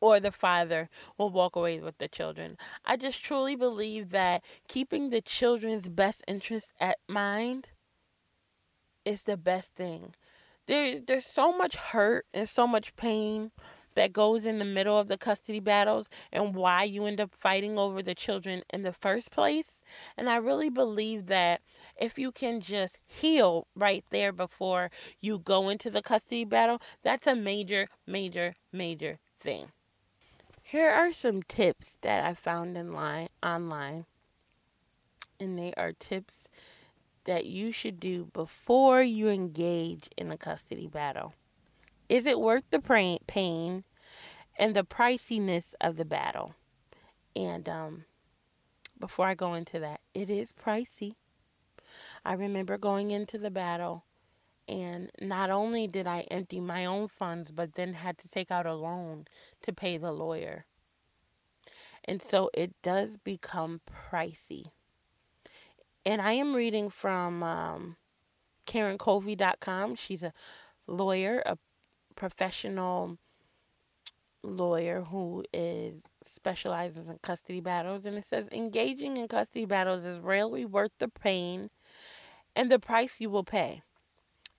or 0.00 0.20
the 0.20 0.30
father 0.30 0.88
will 1.16 1.30
walk 1.30 1.56
away 1.56 1.80
with 1.80 1.98
the 1.98 2.08
children. 2.08 2.56
I 2.84 2.96
just 2.96 3.22
truly 3.22 3.56
believe 3.56 4.10
that 4.10 4.42
keeping 4.68 5.10
the 5.10 5.20
children's 5.20 5.88
best 5.88 6.22
interests 6.28 6.72
at 6.78 6.98
mind 7.08 7.68
is 9.04 9.24
the 9.24 9.36
best 9.36 9.74
thing. 9.74 10.14
There, 10.66 11.00
there's 11.00 11.26
so 11.26 11.56
much 11.56 11.76
hurt 11.76 12.26
and 12.34 12.48
so 12.48 12.66
much 12.66 12.94
pain 12.94 13.50
that 13.94 14.12
goes 14.12 14.44
in 14.44 14.58
the 14.58 14.64
middle 14.64 14.98
of 14.98 15.08
the 15.08 15.18
custody 15.18 15.60
battles 15.60 16.08
and 16.30 16.54
why 16.54 16.84
you 16.84 17.06
end 17.06 17.20
up 17.20 17.34
fighting 17.34 17.78
over 17.78 18.02
the 18.02 18.14
children 18.14 18.62
in 18.70 18.82
the 18.82 18.92
first 18.92 19.30
place. 19.30 19.80
And 20.16 20.28
I 20.28 20.36
really 20.36 20.68
believe 20.68 21.26
that 21.26 21.62
if 21.98 22.18
you 22.18 22.32
can 22.32 22.60
just 22.60 22.98
heal 23.06 23.66
right 23.74 24.04
there 24.10 24.32
before 24.32 24.90
you 25.20 25.38
go 25.38 25.68
into 25.68 25.90
the 25.90 26.02
custody 26.02 26.44
battle, 26.44 26.80
that's 27.02 27.26
a 27.26 27.34
major, 27.34 27.88
major, 28.06 28.54
major 28.72 29.18
thing. 29.40 29.72
Here 30.62 30.90
are 30.90 31.12
some 31.12 31.42
tips 31.42 31.96
that 32.02 32.24
I 32.24 32.34
found 32.34 32.76
in 32.76 32.92
line 32.92 33.28
online. 33.42 34.04
And 35.40 35.58
they 35.58 35.72
are 35.76 35.92
tips 35.92 36.48
that 37.24 37.46
you 37.46 37.72
should 37.72 38.00
do 38.00 38.28
before 38.32 39.02
you 39.02 39.28
engage 39.28 40.08
in 40.16 40.30
a 40.30 40.36
custody 40.36 40.86
battle. 40.86 41.34
Is 42.08 42.26
it 42.26 42.40
worth 42.40 42.64
the 42.70 42.80
pain 43.26 43.84
and 44.58 44.74
the 44.74 44.84
priciness 44.84 45.74
of 45.80 45.96
the 45.96 46.04
battle? 46.04 46.54
And 47.36 47.68
um, 47.68 48.04
before 48.98 49.26
I 49.26 49.34
go 49.34 49.54
into 49.54 49.78
that, 49.80 50.00
it 50.14 50.28
is 50.28 50.52
pricey. 50.52 51.14
I 52.24 52.34
remember 52.34 52.78
going 52.78 53.10
into 53.10 53.38
the 53.38 53.50
battle, 53.50 54.04
and 54.66 55.10
not 55.20 55.50
only 55.50 55.86
did 55.86 56.06
I 56.06 56.20
empty 56.30 56.60
my 56.60 56.84
own 56.84 57.08
funds, 57.08 57.50
but 57.50 57.74
then 57.74 57.94
had 57.94 58.18
to 58.18 58.28
take 58.28 58.50
out 58.50 58.66
a 58.66 58.74
loan 58.74 59.26
to 59.62 59.72
pay 59.72 59.96
the 59.96 60.12
lawyer. 60.12 60.66
And 62.04 62.22
so 62.22 62.50
it 62.54 62.74
does 62.82 63.16
become 63.16 63.80
pricey. 63.86 64.66
And 66.04 66.22
I 66.22 66.32
am 66.32 66.54
reading 66.54 66.88
from 66.90 67.42
um, 67.42 67.96
KarenCovy.com. 68.66 69.96
She's 69.96 70.22
a 70.22 70.32
lawyer, 70.86 71.42
a 71.44 71.58
professional 72.16 73.18
lawyer 74.42 75.02
who 75.02 75.44
is 75.52 75.94
specializes 76.22 77.08
in 77.08 77.18
custody 77.22 77.60
battles 77.60 78.04
and 78.04 78.16
it 78.16 78.24
says 78.24 78.48
engaging 78.52 79.16
in 79.16 79.26
custody 79.26 79.64
battles 79.64 80.04
is 80.04 80.18
rarely 80.18 80.64
worth 80.64 80.92
the 80.98 81.08
pain 81.08 81.70
and 82.58 82.72
the 82.72 82.78
price 82.80 83.20
you 83.20 83.30
will 83.30 83.44
pay. 83.44 83.82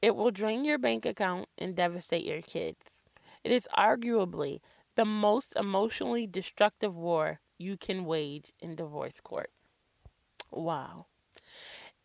It 0.01 0.15
will 0.15 0.31
drain 0.31 0.63
your 0.63 0.77
bank 0.77 1.05
account 1.05 1.49
and 1.57 1.75
devastate 1.75 2.23
your 2.23 2.41
kids. 2.41 3.03
It 3.43 3.51
is 3.51 3.67
arguably 3.77 4.61
the 4.95 5.03
most 5.03 5.53
emotionally 5.57 6.25
destructive 6.25 6.95
war 6.95 7.41
you 7.57 7.75
can 7.75 8.05
wage 8.05 8.53
in 8.61 8.77
divorce 8.77 9.19
court. 9.19 9.51
Wow. 10.49 11.07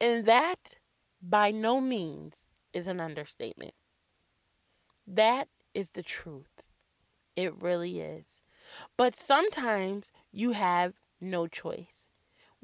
And 0.00 0.26
that, 0.26 0.74
by 1.22 1.52
no 1.52 1.80
means, 1.80 2.48
is 2.72 2.88
an 2.88 2.98
understatement. 2.98 3.74
That 5.06 5.46
is 5.74 5.90
the 5.90 6.02
truth. 6.02 6.62
It 7.36 7.54
really 7.54 8.00
is. 8.00 8.26
But 8.96 9.14
sometimes 9.14 10.10
you 10.32 10.50
have 10.50 10.94
no 11.20 11.46
choice. 11.46 12.03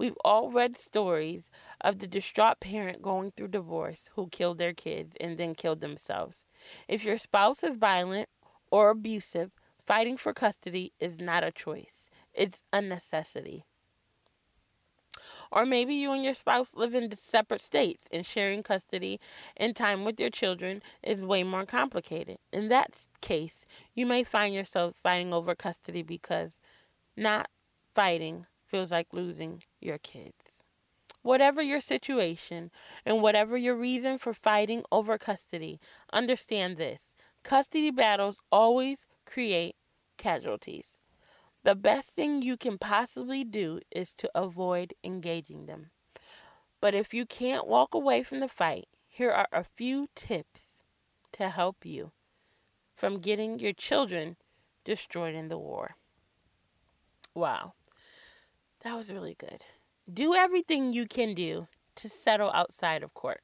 We've 0.00 0.16
all 0.25 0.50
read 0.50 0.78
stories 0.78 1.50
of 1.83 1.99
the 1.99 2.07
distraught 2.07 2.59
parent 2.59 3.02
going 3.02 3.33
through 3.33 3.49
divorce 3.49 4.09
who 4.14 4.30
killed 4.30 4.57
their 4.57 4.73
kids 4.73 5.14
and 5.21 5.37
then 5.37 5.54
killed 5.54 5.83
themselves. 5.83 6.47
If 6.88 7.04
your 7.04 7.19
spouse 7.19 7.62
is 7.62 7.76
violent 7.76 8.30
or 8.71 8.88
abusive, 8.88 9.50
fighting 9.85 10.16
for 10.16 10.33
custody 10.33 10.95
is 11.00 11.21
not 11.21 11.45
a 11.45 11.52
choice, 11.52 12.09
it's 12.33 12.62
a 12.73 12.80
necessity. 12.80 13.66
Or 15.52 15.66
maybe 15.66 15.95
you 15.97 16.12
and 16.12 16.25
your 16.25 16.33
spouse 16.33 16.75
live 16.75 16.95
in 16.95 17.14
separate 17.14 17.61
states 17.61 18.09
and 18.11 18.25
sharing 18.25 18.62
custody 18.62 19.21
and 19.54 19.76
time 19.76 20.07
with 20.07 20.19
your 20.19 20.30
children 20.30 20.83
is 21.02 21.21
way 21.21 21.42
more 21.42 21.66
complicated. 21.66 22.38
In 22.54 22.71
that 22.71 22.97
case, 23.21 23.66
you 23.95 24.07
may 24.07 24.25
find 24.25 24.54
yourself 24.54 24.97
fighting 24.97 25.35
over 25.35 25.54
custody 25.54 26.02
because 26.02 26.62
not 27.19 27.50
fighting 27.92 28.47
feels 28.66 28.90
like 28.90 29.09
losing 29.12 29.62
your 29.80 29.99
kids. 29.99 30.62
Whatever 31.22 31.60
your 31.60 31.80
situation 31.80 32.70
and 33.04 33.20
whatever 33.22 33.56
your 33.56 33.76
reason 33.76 34.18
for 34.18 34.32
fighting 34.32 34.82
over 34.90 35.18
custody, 35.18 35.80
understand 36.12 36.76
this 36.76 37.14
custody 37.42 37.90
battles 37.90 38.38
always 38.50 39.06
create 39.26 39.76
casualties. 40.16 41.00
The 41.62 41.75
best 41.75 42.10
thing 42.10 42.40
you 42.40 42.56
can 42.56 42.78
possibly 42.78 43.44
do 43.44 43.80
is 43.90 44.14
to 44.14 44.30
avoid 44.34 44.94
engaging 45.04 45.66
them. 45.66 45.90
But 46.80 46.94
if 46.94 47.12
you 47.12 47.26
can't 47.26 47.66
walk 47.66 47.94
away 47.94 48.22
from 48.22 48.40
the 48.40 48.49
fight, 48.49 48.88
here 49.06 49.30
are 49.30 49.49
a 49.52 49.64
few 49.64 50.08
tips 50.14 50.80
to 51.32 51.50
help 51.50 51.84
you 51.84 52.12
from 52.94 53.20
getting 53.20 53.58
your 53.58 53.75
children 53.75 54.37
destroyed 54.84 55.34
in 55.34 55.49
the 55.49 55.58
war. 55.58 55.96
Wow, 57.34 57.75
that 58.82 58.96
was 58.96 59.12
really 59.12 59.37
good. 59.38 59.64
Do 60.12 60.34
everything 60.34 60.92
you 60.92 61.06
can 61.06 61.34
do 61.34 61.68
to 61.96 62.08
settle 62.08 62.50
outside 62.52 63.02
of 63.02 63.14
court. 63.14 63.42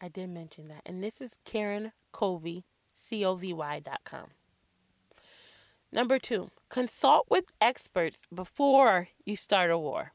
I 0.00 0.08
did 0.08 0.30
mention 0.30 0.68
that. 0.68 0.82
And 0.86 1.02
this 1.02 1.20
is 1.20 1.36
Karen 1.44 1.92
Covy, 2.12 2.64
C 2.92 3.24
O 3.24 3.34
V 3.34 3.52
Y.com. 3.52 4.26
Number 5.92 6.18
two, 6.18 6.50
consult 6.68 7.26
with 7.28 7.46
experts 7.60 8.22
before 8.32 9.08
you 9.24 9.34
start 9.34 9.70
a 9.70 9.78
war. 9.78 10.12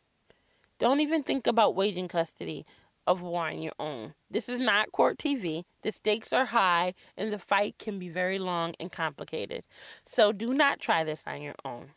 Don't 0.79 1.01
even 1.01 1.24
think 1.24 1.48
about 1.48 1.75
waging 1.75 2.07
custody 2.07 2.65
of 3.07 3.22
war 3.22 3.48
on 3.48 3.62
your 3.62 3.74
own. 3.79 4.13
This 4.29 4.50
is 4.50 4.60
not 4.60 4.91
court 4.91 5.17
TV. 5.17 5.63
The 5.84 5.91
stakes 5.91 6.34
are 6.34 6.45
high 6.45 6.93
and 7.17 7.31
the 7.31 7.39
fight 7.39 7.77
can 7.77 8.00
be 8.00 8.10
very 8.10 8.39
long 8.39 8.74
and 8.79 8.91
complicated. 8.91 9.65
So 10.05 10.31
do 10.31 10.53
not 10.53 10.79
try 10.79 11.03
this 11.03 11.24
on 11.27 11.41
your 11.41 11.55
own. 11.63 11.89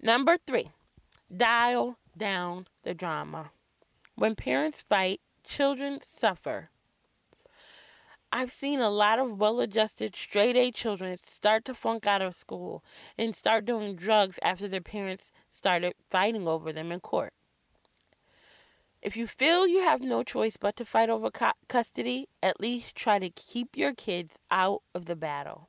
Number 0.00 0.36
three, 0.36 0.70
dial 1.34 1.98
down 2.16 2.66
the 2.82 2.94
drama. 2.94 3.50
When 4.16 4.36
parents 4.36 4.84
fight, 4.88 5.20
children 5.44 6.00
suffer. 6.02 6.70
I've 8.32 8.50
seen 8.50 8.80
a 8.80 8.90
lot 8.90 9.18
of 9.20 9.38
well 9.38 9.60
adjusted 9.60 10.16
straight 10.16 10.56
A 10.56 10.72
children 10.72 11.18
start 11.24 11.64
to 11.66 11.74
flunk 11.74 12.06
out 12.06 12.20
of 12.20 12.34
school 12.34 12.82
and 13.16 13.34
start 13.34 13.64
doing 13.64 13.94
drugs 13.94 14.38
after 14.42 14.66
their 14.66 14.80
parents 14.80 15.30
started 15.48 15.94
fighting 16.10 16.48
over 16.48 16.72
them 16.72 16.90
in 16.90 17.00
court. 17.00 17.32
If 19.00 19.16
you 19.16 19.26
feel 19.26 19.66
you 19.68 19.82
have 19.82 20.00
no 20.00 20.22
choice 20.22 20.56
but 20.56 20.76
to 20.76 20.84
fight 20.84 21.10
over 21.10 21.30
custody, 21.68 22.28
at 22.42 22.60
least 22.60 22.96
try 22.96 23.18
to 23.18 23.30
keep 23.30 23.76
your 23.76 23.94
kids 23.94 24.34
out 24.50 24.82
of 24.94 25.04
the 25.04 25.14
battle. 25.14 25.68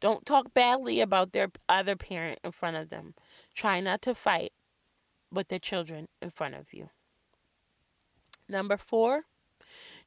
Don't 0.00 0.26
talk 0.26 0.52
badly 0.54 1.00
about 1.00 1.32
their 1.32 1.50
other 1.68 1.96
parent 1.96 2.40
in 2.42 2.52
front 2.52 2.76
of 2.76 2.88
them. 2.88 3.14
Try 3.56 3.80
not 3.80 4.02
to 4.02 4.14
fight 4.14 4.52
with 5.32 5.48
the 5.48 5.58
children 5.58 6.08
in 6.20 6.28
front 6.28 6.54
of 6.54 6.74
you. 6.74 6.90
Number 8.48 8.76
four, 8.76 9.24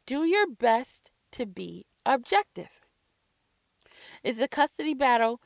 do 0.06 0.24
your 0.24 0.48
best 0.48 1.10
to 1.32 1.48
be 1.48 1.88
objective. 2.06 2.70
Is 4.24 4.38
the 4.38 4.48
custody 4.48 4.94
battle 4.94 5.42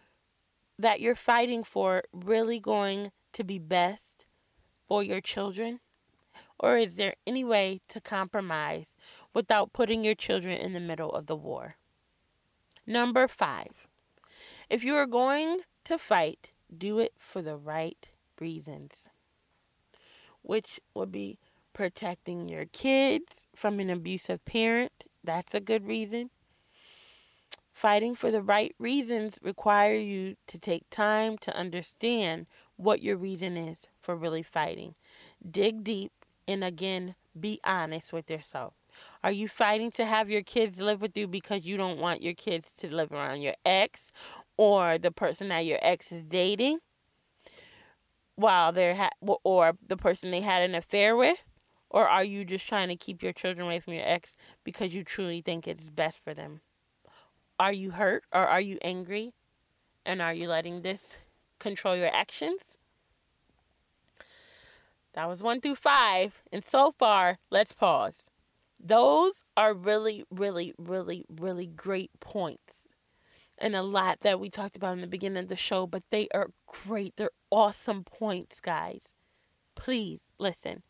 that 0.78 1.00
you're 1.00 1.16
fighting 1.16 1.64
for 1.64 2.04
really 2.12 2.60
going 2.60 3.12
to 3.32 3.44
be 3.44 3.58
best 3.58 4.26
for 4.88 5.02
your 5.02 5.22
children? 5.22 5.80
Or 6.60 6.78
is 6.78 6.96
there 6.96 7.16
any 7.26 7.44
way 7.44 7.82
to 7.88 8.02
compromise 8.02 8.96
without 9.34 9.74
putting 9.74 10.04
your 10.04 10.16
children 10.16 10.58
in 10.58 10.74
the 10.74 10.80
middle 10.80 11.12
of 11.12 11.28
the 11.28 11.36
war? 11.36 11.78
Number 12.86 13.28
five, 13.28 13.88
if 14.70 14.84
you 14.84 14.96
are 14.96 15.08
going 15.08 15.62
to 15.86 15.98
fight, 15.98 16.53
do 16.74 17.00
it 17.00 17.14
for 17.18 17.42
the 17.42 17.56
right 17.56 18.10
reasons, 18.40 19.04
which 20.42 20.80
would 20.94 21.12
be 21.12 21.40
protecting 21.74 22.50
your 22.50 22.66
kids 22.66 23.48
from 23.56 23.80
an 23.80 23.90
abusive 23.90 24.44
parent 24.46 24.92
that's 25.24 25.54
a 25.54 25.60
good 25.60 25.88
reason. 25.88 26.30
Fighting 27.72 28.14
for 28.14 28.30
the 28.30 28.42
right 28.42 28.76
reasons 28.78 29.40
require 29.42 29.96
you 29.96 30.36
to 30.48 30.60
take 30.60 30.90
time 30.90 31.38
to 31.40 31.56
understand 31.56 32.46
what 32.76 33.02
your 33.02 33.18
reason 33.18 33.58
is 33.58 33.88
for 34.00 34.16
really 34.16 34.44
fighting. 34.44 34.96
Dig 35.50 35.84
deep 35.84 36.12
and 36.48 36.64
again 36.64 37.16
be 37.40 37.60
honest 37.64 38.14
with 38.14 38.30
yourself. 38.30 38.74
Are 39.24 39.32
you 39.32 39.48
fighting 39.48 39.90
to 39.92 40.06
have 40.06 40.30
your 40.30 40.44
kids 40.44 40.80
live 40.80 41.02
with 41.02 41.18
you 41.18 41.28
because 41.28 41.66
you 41.66 41.78
don't 41.78 42.00
want 42.00 42.22
your 42.22 42.36
kids 42.36 42.72
to 42.78 42.94
live 42.94 43.12
around 43.12 43.42
your 43.42 43.56
ex 43.66 44.12
or 44.58 44.98
the 44.98 45.12
person 45.12 45.50
that 45.50 45.66
your 45.66 45.80
ex 45.82 46.12
is 46.12 46.24
dating 46.24 46.80
while 48.36 48.72
they're 48.72 48.96
ha- 48.96 49.38
or 49.44 49.74
the 49.88 49.98
person 49.98 50.32
they 50.32 50.42
had 50.42 50.64
an 50.64 50.76
affair 50.76 51.16
with? 51.16 51.38
Or 51.90 52.08
are 52.08 52.24
you 52.24 52.44
just 52.44 52.68
trying 52.68 52.88
to 52.90 52.96
keep 52.96 53.22
your 53.22 53.34
children 53.34 53.68
away 53.68 53.80
from 53.80 53.94
your 53.94 54.08
ex 54.08 54.36
because 54.64 54.94
you 54.94 55.04
truly 55.04 55.42
think 55.42 55.68
it's 55.68 55.90
best 55.90 56.20
for 56.24 56.34
them? 56.34 56.62
Are 57.60 57.74
you 57.74 57.92
hurt 57.92 58.24
or 58.34 58.48
are 58.48 58.62
you 58.62 58.80
angry? 58.82 59.36
And 60.06 60.22
are 60.22 60.34
you 60.34 60.48
letting 60.48 60.82
this 60.82 61.18
control 61.60 61.96
your 61.96 62.14
actions? 62.14 62.78
That 65.14 65.30
was 65.30 65.44
one 65.44 65.62
through 65.62 65.76
five. 65.76 66.42
And 66.52 66.66
so 66.66 66.92
far, 66.92 67.38
let's 67.52 67.72
pause. 67.72 68.30
Those 68.84 69.46
are 69.56 69.74
really, 69.74 70.26
really, 70.30 70.74
really, 70.78 71.26
really 71.30 71.68
great 71.68 72.12
points. 72.20 72.83
And 73.64 73.78
a 73.78 73.82
lot 73.82 74.20
that 74.20 74.42
we 74.42 74.50
talked 74.50 74.76
about 74.76 74.92
in 74.92 75.00
the 75.00 75.08
beginning 75.08 75.42
of 75.42 75.48
the 75.48 75.56
show, 75.56 75.88
but 75.88 76.04
they 76.10 76.28
are 76.34 76.50
great. 76.68 77.16
They're 77.16 77.32
awesome 77.50 78.04
points, 78.04 78.60
guys. 78.60 79.14
Please 79.74 80.34
listen. 80.38 80.84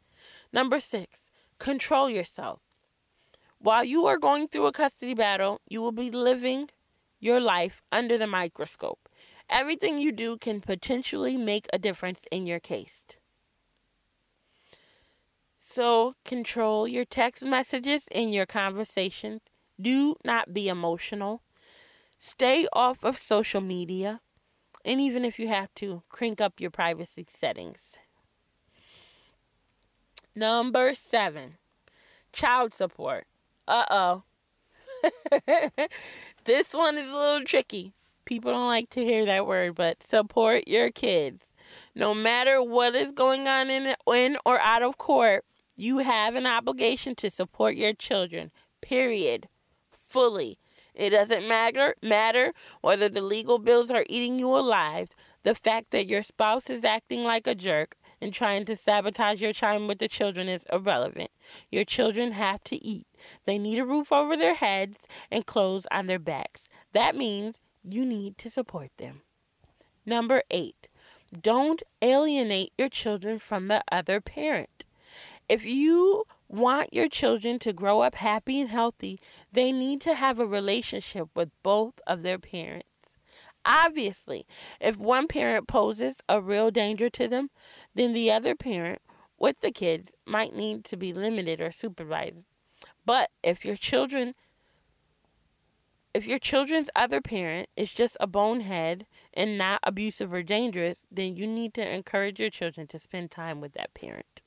Number 0.51 0.79
six, 0.79 1.29
control 1.59 2.09
yourself. 2.09 2.61
While 3.59 3.83
you 3.83 4.07
are 4.07 4.17
going 4.17 4.47
through 4.47 4.65
a 4.65 4.71
custody 4.71 5.13
battle, 5.13 5.61
you 5.69 5.83
will 5.83 5.91
be 5.91 6.09
living 6.09 6.71
your 7.19 7.39
life 7.39 7.83
under 7.91 8.17
the 8.17 8.25
microscope. 8.25 9.07
Everything 9.51 9.99
you 9.99 10.11
do 10.11 10.39
can 10.39 10.59
potentially 10.59 11.37
make 11.37 11.67
a 11.71 11.77
difference 11.77 12.25
in 12.31 12.47
your 12.47 12.59
case. 12.59 13.05
So, 15.59 16.15
control 16.25 16.87
your 16.87 17.05
text 17.05 17.45
messages 17.45 18.07
and 18.11 18.33
your 18.33 18.47
conversations. 18.47 19.41
Do 19.79 20.15
not 20.25 20.55
be 20.55 20.69
emotional. 20.69 21.43
Stay 22.25 22.65
off 22.71 23.03
of 23.03 23.17
social 23.17 23.59
media. 23.59 24.21
And 24.85 25.01
even 25.01 25.25
if 25.25 25.37
you 25.39 25.49
have 25.49 25.75
to, 25.75 26.03
crank 26.07 26.39
up 26.39 26.53
your 26.57 26.71
privacy 26.71 27.27
settings. 27.29 27.95
Number 30.33 30.95
seven, 30.95 31.57
child 32.31 32.73
support. 32.73 33.27
Uh 33.67 33.83
oh. 33.91 34.23
this 36.45 36.73
one 36.73 36.97
is 36.97 37.09
a 37.09 37.13
little 37.13 37.43
tricky. 37.43 37.93
People 38.23 38.53
don't 38.53 38.67
like 38.67 38.89
to 38.91 39.03
hear 39.03 39.25
that 39.25 39.45
word, 39.45 39.75
but 39.75 40.01
support 40.01 40.65
your 40.65 40.91
kids. 40.91 41.51
No 41.93 42.13
matter 42.13 42.63
what 42.63 42.95
is 42.95 43.11
going 43.11 43.49
on 43.49 43.69
in, 43.69 43.97
in 44.07 44.37
or 44.45 44.61
out 44.61 44.81
of 44.81 44.97
court, 44.97 45.43
you 45.75 45.97
have 45.97 46.35
an 46.35 46.47
obligation 46.47 47.15
to 47.15 47.29
support 47.29 47.75
your 47.75 47.91
children. 47.91 48.49
Period. 48.79 49.49
Fully. 50.07 50.57
It 50.93 51.09
doesn't 51.09 51.47
matter 51.47 51.95
matter 52.01 52.53
whether 52.81 53.09
the 53.09 53.21
legal 53.21 53.59
bills 53.59 53.89
are 53.89 54.05
eating 54.07 54.37
you 54.37 54.55
alive. 54.55 55.09
The 55.43 55.55
fact 55.55 55.91
that 55.91 56.07
your 56.07 56.23
spouse 56.23 56.69
is 56.69 56.83
acting 56.83 57.23
like 57.23 57.47
a 57.47 57.55
jerk 57.55 57.95
and 58.21 58.33
trying 58.33 58.63
to 58.65 58.75
sabotage 58.75 59.41
your 59.41 59.53
time 59.53 59.87
with 59.87 59.99
the 59.99 60.07
children 60.07 60.47
is 60.47 60.65
irrelevant. 60.71 61.29
Your 61.69 61.83
children 61.83 62.31
have 62.31 62.63
to 62.65 62.81
eat. 62.83 63.07
They 63.45 63.57
need 63.57 63.79
a 63.79 63.85
roof 63.85 64.11
over 64.11 64.37
their 64.37 64.53
heads 64.53 64.97
and 65.29 65.45
clothes 65.45 65.85
on 65.91 66.07
their 66.07 66.19
backs. 66.19 66.69
That 66.93 67.17
means 67.17 67.59
you 67.83 68.05
need 68.05 68.37
to 68.37 68.49
support 68.49 68.91
them. 68.97 69.23
Number 70.05 70.43
eight, 70.49 70.87
don't 71.41 71.83
alienate 72.01 72.71
your 72.77 72.89
children 72.89 73.39
from 73.39 73.67
the 73.67 73.83
other 73.91 74.21
parent. 74.21 74.85
If 75.49 75.65
you 75.65 76.23
want 76.47 76.93
your 76.93 77.09
children 77.09 77.59
to 77.59 77.73
grow 77.73 78.01
up 78.01 78.15
happy 78.15 78.61
and 78.61 78.69
healthy, 78.69 79.19
they 79.53 79.71
need 79.71 80.01
to 80.01 80.15
have 80.15 80.39
a 80.39 80.45
relationship 80.45 81.29
with 81.35 81.49
both 81.63 81.93
of 82.05 82.21
their 82.21 82.39
parents. 82.39 82.89
Obviously, 83.65 84.45
if 84.81 84.97
one 84.97 85.27
parent 85.27 85.67
poses 85.67 86.17
a 86.27 86.41
real 86.41 86.69
danger 86.71 87.09
to 87.11 87.27
them, 87.27 87.49
then 87.95 88.13
the 88.13 88.29
other 88.31 88.55
parent 88.55 89.01
with 89.39 89.59
the 89.61 89.71
kids 89.71 90.11
might 90.25 90.53
need 90.53 90.83
to 90.85 90.97
be 90.97 91.13
limited 91.13 91.61
or 91.61 91.71
supervised. 91.71 92.45
But 93.05 93.31
if 93.41 93.63
your 93.63 93.77
children 93.77 94.35
If 96.13 96.27
your 96.27 96.39
children's 96.39 96.91
other 96.95 97.21
parent 97.21 97.69
is 97.75 97.91
just 97.91 98.17
a 98.19 98.27
bonehead 98.27 99.07
and 99.33 99.57
not 99.57 99.79
abusive 99.81 100.31
or 100.31 100.43
dangerous, 100.43 101.07
then 101.09 101.35
you 101.35 101.47
need 101.47 101.73
to 101.73 101.81
encourage 101.81 102.39
your 102.39 102.51
children 102.51 102.85
to 102.87 102.99
spend 102.99 103.31
time 103.31 103.59
with 103.59 103.73
that 103.73 103.95
parent. 103.95 104.43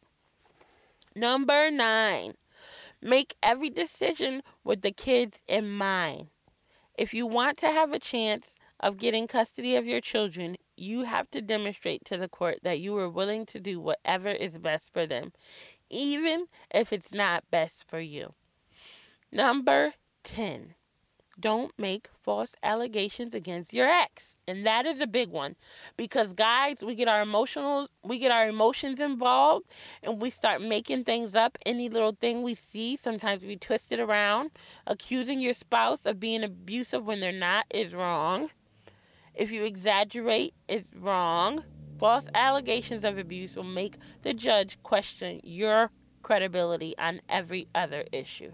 Number 1.16 1.70
nine, 1.70 2.34
make 3.02 3.36
every 3.42 3.70
decision 3.70 4.42
with 4.64 4.82
the 4.82 4.92
kids 4.92 5.40
in 5.46 5.70
mind. 5.70 6.28
If 6.96 7.12
you 7.12 7.26
want 7.26 7.58
to 7.58 7.66
have 7.66 7.92
a 7.92 7.98
chance 7.98 8.54
of 8.80 8.96
getting 8.96 9.26
custody 9.26 9.76
of 9.76 9.86
your 9.86 10.00
children, 10.00 10.56
you 10.76 11.02
have 11.02 11.30
to 11.32 11.42
demonstrate 11.42 12.04
to 12.06 12.16
the 12.16 12.28
court 12.28 12.58
that 12.62 12.80
you 12.80 12.96
are 12.98 13.08
willing 13.08 13.44
to 13.46 13.60
do 13.60 13.80
whatever 13.80 14.28
is 14.28 14.58
best 14.58 14.92
for 14.92 15.06
them, 15.06 15.32
even 15.90 16.46
if 16.70 16.92
it's 16.92 17.12
not 17.12 17.50
best 17.50 17.84
for 17.88 18.00
you. 18.00 18.34
Number 19.32 19.94
10 20.24 20.75
don't 21.38 21.72
make 21.78 22.08
false 22.22 22.54
allegations 22.62 23.34
against 23.34 23.74
your 23.74 23.88
ex. 23.88 24.36
And 24.48 24.64
that 24.66 24.86
is 24.86 25.00
a 25.00 25.06
big 25.06 25.30
one. 25.30 25.56
Because 25.96 26.32
guys 26.32 26.78
we 26.82 26.94
get 26.94 27.08
our 27.08 27.20
emotional 27.20 27.88
we 28.02 28.18
get 28.18 28.30
our 28.30 28.48
emotions 28.48 29.00
involved 29.00 29.66
and 30.02 30.20
we 30.20 30.30
start 30.30 30.62
making 30.62 31.04
things 31.04 31.34
up. 31.34 31.58
Any 31.66 31.88
little 31.88 32.16
thing 32.18 32.42
we 32.42 32.54
see 32.54 32.96
sometimes 32.96 33.44
we 33.44 33.56
twist 33.56 33.92
it 33.92 34.00
around. 34.00 34.50
Accusing 34.86 35.40
your 35.40 35.54
spouse 35.54 36.06
of 36.06 36.20
being 36.20 36.42
abusive 36.42 37.04
when 37.04 37.20
they're 37.20 37.32
not 37.32 37.66
is 37.70 37.94
wrong. 37.94 38.50
If 39.34 39.52
you 39.52 39.64
exaggerate 39.64 40.54
it's 40.68 40.88
wrong. 40.94 41.64
False 41.98 42.28
allegations 42.34 43.04
of 43.04 43.16
abuse 43.16 43.56
will 43.56 43.64
make 43.64 43.96
the 44.22 44.34
judge 44.34 44.78
question 44.82 45.40
your 45.42 45.90
credibility 46.22 46.96
on 46.98 47.20
every 47.28 47.68
other 47.74 48.04
issue. 48.12 48.52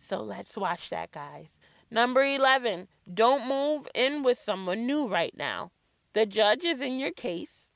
So 0.00 0.22
let's 0.22 0.56
watch 0.56 0.90
that 0.90 1.10
guys 1.12 1.55
Number 1.90 2.22
11, 2.22 2.88
don't 3.12 3.46
move 3.46 3.86
in 3.94 4.22
with 4.22 4.38
someone 4.38 4.86
new 4.86 5.06
right 5.06 5.34
now. 5.36 5.70
The 6.14 6.26
judge 6.26 6.64
is 6.64 6.80
in 6.80 6.98
your 6.98 7.12
case 7.12 7.68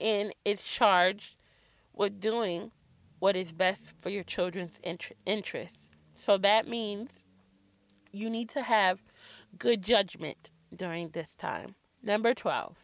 and 0.00 0.32
is 0.44 0.62
charged 0.62 1.36
with 1.92 2.20
doing 2.20 2.70
what 3.18 3.36
is 3.36 3.52
best 3.52 3.92
for 4.00 4.10
your 4.10 4.22
children's 4.22 4.78
interests. 5.24 5.88
So 6.14 6.38
that 6.38 6.68
means 6.68 7.24
you 8.12 8.30
need 8.30 8.48
to 8.50 8.62
have 8.62 9.00
good 9.58 9.82
judgment 9.82 10.50
during 10.74 11.10
this 11.10 11.34
time. 11.34 11.74
Number 12.02 12.34
12, 12.34 12.76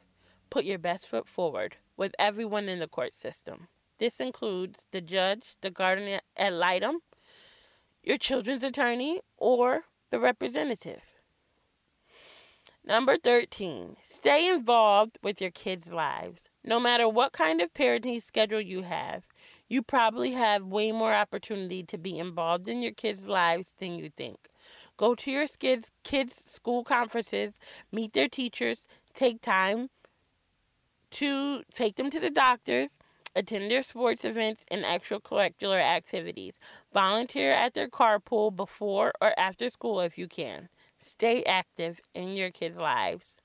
put 0.50 0.64
your 0.64 0.78
best 0.78 1.06
foot 1.06 1.28
forward 1.28 1.76
with 1.96 2.14
everyone 2.18 2.68
in 2.68 2.78
the 2.78 2.88
court 2.88 3.14
system. 3.14 3.68
This 3.98 4.20
includes 4.20 4.80
the 4.92 5.00
judge, 5.00 5.56
the 5.60 5.70
guardian 5.70 6.20
ad 6.36 6.52
litem, 6.52 6.98
your 8.02 8.18
children's 8.18 8.62
attorney, 8.62 9.20
or 9.36 9.82
the 10.10 10.20
representative. 10.20 11.02
Number 12.84 13.16
13, 13.16 13.96
stay 14.04 14.48
involved 14.48 15.18
with 15.22 15.40
your 15.40 15.50
kids' 15.50 15.92
lives. 15.92 16.48
No 16.64 16.80
matter 16.80 17.08
what 17.08 17.32
kind 17.32 17.60
of 17.60 17.74
parenting 17.74 18.22
schedule 18.22 18.60
you 18.60 18.82
have, 18.82 19.26
you 19.68 19.82
probably 19.82 20.32
have 20.32 20.64
way 20.64 20.92
more 20.92 21.12
opportunity 21.12 21.82
to 21.84 21.98
be 21.98 22.18
involved 22.18 22.68
in 22.68 22.82
your 22.82 22.92
kids' 22.92 23.26
lives 23.26 23.74
than 23.78 23.94
you 23.94 24.10
think. 24.16 24.48
Go 24.96 25.14
to 25.14 25.30
your 25.30 25.46
kids' 25.46 25.92
kids' 26.02 26.50
school 26.50 26.82
conferences, 26.82 27.58
meet 27.92 28.12
their 28.12 28.28
teachers, 28.28 28.84
take 29.14 29.40
time 29.40 29.90
to 31.12 31.62
take 31.74 31.96
them 31.96 32.10
to 32.10 32.20
the 32.20 32.30
doctors, 32.30 32.96
attend 33.34 33.70
their 33.70 33.82
sports 33.82 34.24
events 34.24 34.64
and 34.70 34.84
extracurricular 34.84 35.80
activities. 35.80 36.58
Volunteer 36.92 37.52
at 37.52 37.74
their 37.74 37.88
carpool 37.88 38.54
before 38.54 39.12
or 39.20 39.38
after 39.38 39.70
school 39.70 40.00
if 40.00 40.18
you 40.18 40.28
can. 40.28 40.68
Stay 40.98 41.42
active 41.44 42.00
in 42.14 42.30
your 42.30 42.50
kids' 42.50 42.76
lives. 42.76 43.36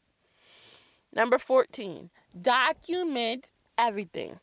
Number 1.15 1.37
14, 1.37 2.09
document 2.41 3.51
everything. 3.77 4.39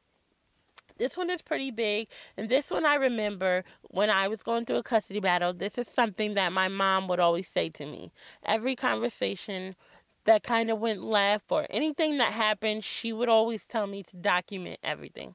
This 0.99 1.17
one 1.17 1.31
is 1.31 1.41
pretty 1.41 1.71
big, 1.71 2.09
and 2.37 2.51
this 2.51 2.71
one 2.71 2.85
I 2.85 2.97
remember 2.97 3.65
when 3.85 4.11
I 4.11 4.29
was 4.29 4.43
going 4.43 4.67
through 4.67 4.77
a 4.77 4.83
custody 4.83 5.19
battle. 5.19 5.55
This 5.55 5.79
is 5.79 5.89
something 5.89 6.35
that 6.35 6.53
my 6.53 6.69
mom 6.69 7.09
would 7.09 7.19
always 7.19 7.49
say 7.49 7.71
to 7.71 7.87
me. 7.87 8.13
Every 8.45 8.77
conversation 8.77 9.77
that 10.25 10.43
kind 10.43 10.71
of 10.71 10.79
went 10.79 11.03
left 11.03 11.51
or 11.51 11.67
anything 11.71 12.19
that 12.19 12.33
happened, 12.33 12.85
she 12.85 13.13
would 13.13 13.29
always 13.29 13.67
tell 13.67 13.87
me 13.87 14.03
to 14.05 14.17
document 14.17 14.79
everything. 14.83 15.35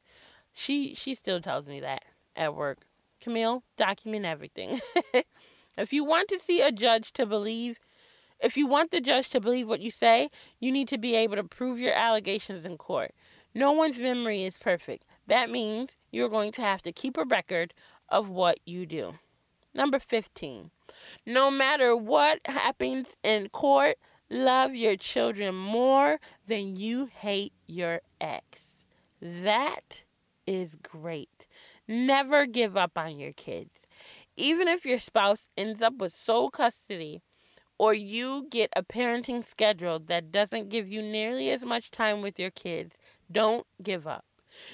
She 0.53 0.93
she 0.93 1.15
still 1.15 1.41
tells 1.41 1.65
me 1.65 1.79
that 1.81 2.03
at 2.35 2.55
work. 2.55 2.79
Camille, 3.19 3.63
document 3.77 4.25
everything. 4.25 4.79
if 5.77 5.91
you 5.91 6.03
want 6.03 6.29
to 6.29 6.39
see 6.39 6.61
a 6.61 6.71
judge 6.71 7.11
to 7.13 7.25
believe 7.25 7.79
if 8.39 8.57
you 8.57 8.67
want 8.67 8.91
the 8.91 9.01
judge 9.01 9.29
to 9.29 9.39
believe 9.39 9.67
what 9.67 9.79
you 9.79 9.91
say, 9.91 10.29
you 10.59 10.71
need 10.71 10.87
to 10.89 10.97
be 10.97 11.15
able 11.15 11.35
to 11.37 11.43
prove 11.43 11.79
your 11.79 11.93
allegations 11.93 12.65
in 12.65 12.77
court. 12.77 13.11
No 13.53 13.71
one's 13.71 13.97
memory 13.97 14.43
is 14.43 14.57
perfect. 14.57 15.05
That 15.27 15.49
means 15.49 15.91
you're 16.11 16.29
going 16.29 16.51
to 16.53 16.61
have 16.61 16.81
to 16.83 16.91
keep 16.91 17.17
a 17.17 17.23
record 17.23 17.73
of 18.09 18.29
what 18.29 18.59
you 18.65 18.85
do. 18.85 19.15
Number 19.73 19.99
15. 19.99 20.69
No 21.25 21.49
matter 21.49 21.95
what 21.95 22.39
happens 22.45 23.07
in 23.23 23.49
court, 23.49 23.97
love 24.29 24.75
your 24.75 24.95
children 24.97 25.55
more 25.55 26.19
than 26.47 26.75
you 26.75 27.05
hate 27.05 27.53
your 27.67 28.01
ex. 28.19 28.83
That 29.21 30.03
is 30.45 30.75
great. 30.75 31.47
Never 31.87 32.45
give 32.45 32.75
up 32.77 32.97
on 32.97 33.19
your 33.19 33.33
kids. 33.33 33.87
Even 34.37 34.67
if 34.67 34.85
your 34.85 34.99
spouse 34.99 35.47
ends 35.57 35.81
up 35.81 35.95
with 35.97 36.13
sole 36.13 36.49
custody 36.49 37.21
or 37.77 37.93
you 37.93 38.47
get 38.49 38.69
a 38.75 38.83
parenting 38.83 39.45
schedule 39.45 39.99
that 39.99 40.31
doesn't 40.31 40.69
give 40.69 40.89
you 40.89 41.01
nearly 41.01 41.49
as 41.51 41.63
much 41.65 41.91
time 41.91 42.21
with 42.21 42.39
your 42.39 42.51
kids, 42.51 42.97
don't 43.31 43.65
give 43.81 44.07
up. 44.07 44.24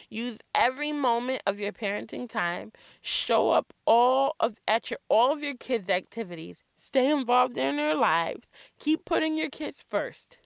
Use 0.10 0.40
every 0.54 0.92
moment 0.92 1.42
of 1.46 1.60
your 1.60 1.72
parenting 1.72 2.30
time. 2.30 2.72
Show 3.02 3.52
up 3.52 3.74
all 3.86 4.36
of 4.40 4.60
at 4.68 4.90
your 4.90 5.00
all 5.10 5.32
of 5.32 5.44
your 5.44 5.56
kids' 5.56 5.90
activities. 5.90 6.64
Stay 6.78 7.10
involved 7.10 7.58
in 7.58 7.78
their 7.78 7.96
lives. 7.96 8.48
Keep 8.80 9.06
putting 9.06 9.38
your 9.38 9.50
kids 9.50 9.84
first. 9.90 10.38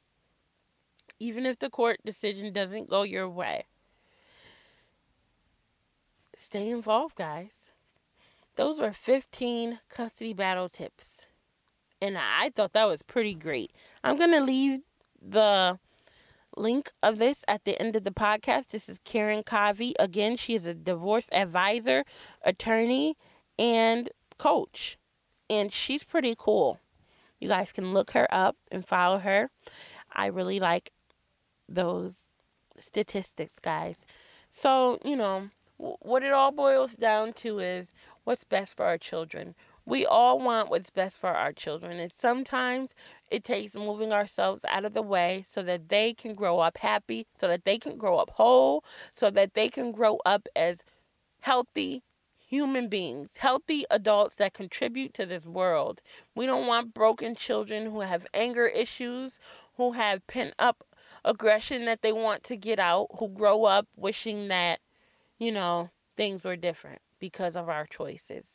Even 1.20 1.46
if 1.46 1.60
the 1.60 1.70
court 1.70 2.00
decision 2.06 2.52
doesn't 2.52 2.90
go 2.90 3.04
your 3.04 3.30
way. 3.30 3.66
Stay 6.38 6.70
involved, 6.70 7.16
guys. 7.16 7.72
Those 8.56 8.80
were 8.80 8.92
15 8.92 9.80
custody 9.90 10.34
battle 10.34 10.70
tips. 10.70 11.22
And 12.02 12.18
I 12.18 12.52
thought 12.56 12.74
that 12.74 12.86
was 12.86 13.02
pretty 13.02 13.34
great. 13.34 13.72
I'm 14.04 14.18
going 14.18 14.32
to 14.32 14.42
leave 14.42 14.80
the 15.22 15.80
link 16.58 16.92
of 17.04 17.18
this 17.18 17.44
at 17.48 17.64
the 17.64 17.80
end 17.82 17.96
of 17.96 18.04
the 18.04 18.12
podcast. 18.12 18.70
This 18.70 18.90
is 18.90 19.00
Karen 19.04 19.44
Covy. 19.44 19.94
Again, 20.00 20.38
she 20.38 20.56
is 20.56 20.66
a 20.66 20.74
divorce 20.74 21.28
advisor, 21.32 22.04
attorney, 22.44 23.18
and 23.58 24.10
coach. 24.38 24.98
And 25.50 25.72
she's 25.72 26.04
pretty 26.04 26.36
cool. 26.38 26.80
You 27.40 27.50
guys 27.50 27.72
can 27.72 27.94
look 27.94 28.12
her 28.12 28.28
up 28.34 28.56
and 28.72 28.86
follow 28.86 29.20
her. 29.20 29.50
I 30.12 30.28
really 30.28 30.60
like 30.60 30.92
those 31.68 32.14
statistics, 32.80 33.60
guys. 33.62 34.06
So, 34.50 35.00
you 35.04 35.16
know, 35.16 35.50
what 35.78 36.24
it 36.24 36.32
all 36.32 36.52
boils 36.52 36.94
down 36.94 37.34
to 37.34 37.60
is 37.60 37.92
what's 38.24 38.44
best 38.44 38.76
for 38.76 38.86
our 38.86 38.98
children. 38.98 39.56
We 39.88 40.06
all 40.06 40.40
want 40.40 40.70
what's 40.70 40.90
best 40.90 41.18
for 41.18 41.30
our 41.30 41.54
children, 41.54 42.00
and 42.00 42.12
sometimes 42.16 42.96
it 43.30 43.44
takes 43.44 43.76
moving 43.76 44.12
ourselves 44.12 44.66
out 44.68 44.84
of 44.84 44.94
the 44.94 45.02
way 45.04 45.46
so 45.48 45.62
that 45.64 45.90
they 45.90 46.14
can 46.14 46.34
grow 46.34 46.60
up 46.60 46.78
happy, 46.80 47.28
so 47.38 47.48
that 47.48 47.66
they 47.66 47.78
can 47.78 47.98
grow 47.98 48.18
up 48.18 48.32
whole, 48.32 48.84
so 49.14 49.30
that 49.30 49.54
they 49.54 49.70
can 49.70 49.92
grow 49.92 50.20
up 50.26 50.48
as 50.56 50.84
healthy 51.42 52.02
human 52.48 52.88
beings, 52.90 53.30
healthy 53.38 53.86
adults 53.92 54.36
that 54.36 54.54
contribute 54.54 55.14
to 55.14 55.26
this 55.26 55.46
world. 55.46 56.02
We 56.36 56.46
don't 56.46 56.68
want 56.68 56.94
broken 56.94 57.36
children 57.36 57.92
who 57.92 58.02
have 58.02 58.28
anger 58.34 58.68
issues, 58.68 59.40
who 59.78 59.92
have 59.94 60.26
pent 60.28 60.56
up 60.58 60.84
aggression 61.24 61.86
that 61.86 62.02
they 62.02 62.14
want 62.14 62.44
to 62.44 62.56
get 62.56 62.80
out, 62.80 63.08
who 63.20 63.28
grow 63.28 63.66
up 63.66 63.88
wishing 63.96 64.48
that, 64.48 64.80
you 65.38 65.52
know, 65.52 65.90
things 66.16 66.44
were 66.44 66.56
different 66.56 67.02
because 67.20 67.56
of 67.56 67.70
our 67.70 67.86
choices. 67.86 68.55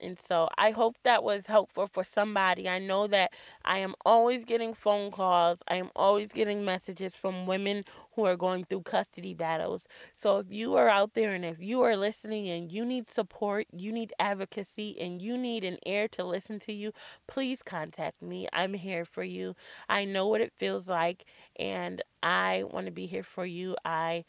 And 0.00 0.18
so 0.18 0.48
I 0.58 0.70
hope 0.70 0.96
that 1.04 1.24
was 1.24 1.46
helpful 1.46 1.86
for 1.86 2.04
somebody. 2.04 2.68
I 2.68 2.78
know 2.78 3.06
that 3.06 3.32
I 3.64 3.78
am 3.78 3.94
always 4.04 4.44
getting 4.44 4.74
phone 4.74 5.10
calls. 5.10 5.62
I 5.68 5.76
am 5.76 5.90
always 5.96 6.28
getting 6.32 6.64
messages 6.64 7.14
from 7.14 7.46
women 7.46 7.84
who 8.14 8.24
are 8.26 8.36
going 8.36 8.64
through 8.64 8.82
custody 8.82 9.34
battles. 9.34 9.88
So 10.14 10.38
if 10.38 10.46
you 10.50 10.74
are 10.74 10.88
out 10.88 11.14
there 11.14 11.32
and 11.32 11.44
if 11.44 11.60
you 11.60 11.80
are 11.82 11.96
listening 11.96 12.48
and 12.48 12.70
you 12.70 12.84
need 12.84 13.08
support, 13.08 13.66
you 13.72 13.92
need 13.92 14.12
advocacy, 14.18 15.00
and 15.00 15.20
you 15.22 15.38
need 15.38 15.64
an 15.64 15.78
ear 15.86 16.08
to 16.08 16.24
listen 16.24 16.58
to 16.60 16.72
you, 16.72 16.92
please 17.26 17.62
contact 17.62 18.20
me. 18.22 18.46
I'm 18.52 18.74
here 18.74 19.04
for 19.04 19.24
you. 19.24 19.54
I 19.88 20.04
know 20.04 20.28
what 20.28 20.40
it 20.40 20.52
feels 20.52 20.88
like, 20.88 21.24
and 21.56 22.02
I 22.22 22.64
want 22.70 22.86
to 22.86 22.92
be 22.92 23.06
here 23.06 23.22
for 23.24 23.46
you. 23.46 23.76
I 23.84 24.24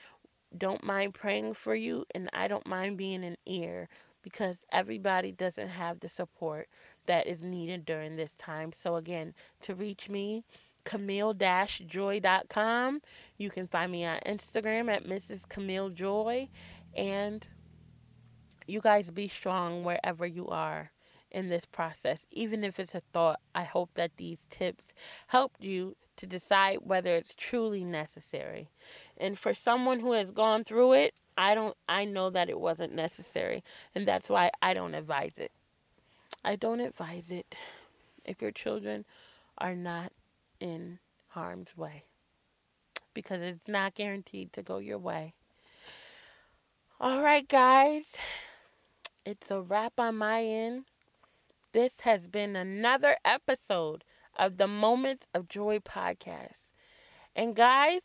don't 0.58 0.84
mind 0.84 1.13
praying 1.13 1.54
for 1.56 1.75
you, 1.75 2.06
and 2.15 2.30
I 2.34 2.47
don't 2.47 2.65
mind 2.65 2.97
being 2.97 3.23
an 3.23 3.36
ear 3.45 3.89
because 4.26 4.66
everybody 4.72 5.32
doesn't 5.32 5.68
have 5.68 6.00
the 6.00 6.10
support 6.10 6.68
that 7.06 7.28
is 7.28 7.44
needed 7.44 7.86
during 7.86 8.16
this 8.16 8.34
time. 8.40 8.74
So, 8.76 8.96
again, 8.96 9.36
to 9.62 9.76
reach 9.76 10.10
me, 10.10 10.44
Camille-joy.com. 10.84 13.02
You 13.38 13.50
can 13.52 13.68
find 13.68 13.92
me 13.92 14.04
on 14.04 14.20
Instagram 14.26 14.92
at 14.92 15.06
Mrs. 15.06 15.48
Camille 15.48 15.90
Joy. 15.90 16.50
And 16.98 17.48
you 18.66 18.82
guys 18.82 19.12
be 19.12 19.28
strong 19.28 19.84
wherever 19.84 20.26
you 20.26 20.48
are 20.48 20.90
in 21.30 21.50
this 21.50 21.66
process. 21.66 22.26
Even 22.32 22.64
if 22.64 22.80
it's 22.80 22.96
a 22.96 23.04
thought, 23.14 23.40
I 23.54 23.64
hope 23.64 23.92
that 23.94 24.18
these 24.18 24.40
tips 24.50 24.88
help 25.28 25.52
you 25.60 25.96
to 26.18 26.26
decide 26.26 26.80
whether 26.82 27.16
it's 27.16 27.36
truly 27.36 27.84
necessary. 27.84 28.72
And 29.17 29.39
for 29.39 29.54
someone 29.54 29.99
who 29.99 30.12
has 30.13 30.32
gone 30.32 30.63
through 30.63 30.93
it, 30.93 31.13
I 31.38 31.56
don't 31.56 31.75
I 31.88 32.06
know 32.06 32.30
that 32.30 32.49
it 32.49 32.60
wasn't 32.60 32.93
necessary, 32.93 33.63
and 33.93 34.08
that's 34.08 34.30
why 34.30 34.51
I 34.62 34.73
don't 34.73 34.95
advise 34.95 35.38
it. 35.38 35.51
I 36.43 36.56
don't 36.56 36.80
advise 36.80 37.32
it 37.32 37.56
if 38.23 38.41
your 38.41 38.51
children 38.51 39.06
are 39.58 39.75
not 39.75 40.12
in 40.60 40.99
harm's 41.30 41.75
way 41.75 42.04
because 43.13 43.41
it's 43.41 43.67
not 43.67 43.95
guaranteed 43.95 44.54
to 44.54 44.63
go 44.63 44.78
your 44.78 44.97
way. 44.97 45.34
All 46.99 47.21
right, 47.21 47.47
guys. 47.47 48.15
It's 49.25 49.49
a 49.49 49.60
wrap 49.60 49.99
on 49.99 50.17
my 50.17 50.43
end. 50.43 50.86
This 51.73 52.01
has 52.01 52.28
been 52.28 52.56
another 52.56 53.17
episode 53.25 54.04
of 54.38 54.58
the 54.58 54.67
Moments 54.67 55.25
of 55.34 55.49
Joy 55.49 55.80
podcast. 55.80 56.73
And 57.36 57.56
guys, 57.56 58.01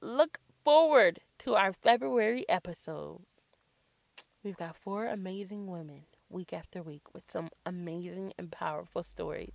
look 0.00 0.38
forward 0.64 1.20
to 1.40 1.54
our 1.54 1.72
February 1.72 2.48
episodes. 2.48 3.28
We've 4.42 4.56
got 4.56 4.76
four 4.76 5.06
amazing 5.06 5.66
women 5.66 6.02
week 6.30 6.52
after 6.52 6.82
week 6.82 7.02
with 7.12 7.30
some 7.30 7.48
amazing 7.66 8.32
and 8.38 8.50
powerful 8.50 9.02
stories, 9.02 9.52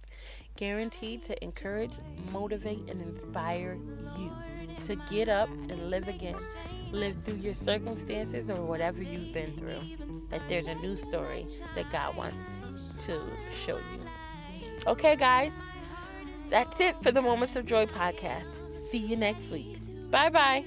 guaranteed 0.56 1.24
to 1.24 1.44
encourage, 1.44 1.94
motivate, 2.32 2.90
and 2.90 3.02
inspire 3.02 3.78
you 4.18 4.32
to 4.86 4.96
get 5.10 5.30
up 5.30 5.50
and 5.50 5.90
live 5.90 6.08
again. 6.08 6.38
Live 6.92 7.16
through 7.26 7.38
your 7.38 7.56
circumstances 7.56 8.50
or 8.50 8.62
whatever 8.64 9.02
you've 9.02 9.34
been 9.34 9.52
through. 9.58 9.82
That 10.30 10.42
there's 10.48 10.68
a 10.68 10.76
new 10.76 10.96
story 10.96 11.48
that 11.74 11.92
God 11.92 12.16
wants 12.16 12.38
to 13.06 13.22
show 13.66 13.78
you. 13.78 14.00
Okay, 14.86 15.16
guys, 15.16 15.52
that's 16.52 16.80
it 16.80 16.96
for 17.02 17.12
the 17.12 17.22
Moments 17.22 17.56
of 17.56 17.66
Joy 17.66 17.88
podcast. 17.88 18.46
See 18.92 19.00
you 19.00 19.16
next 19.16 19.50
week. 19.50 19.80
Bye 20.12 20.30
bye. 20.30 20.66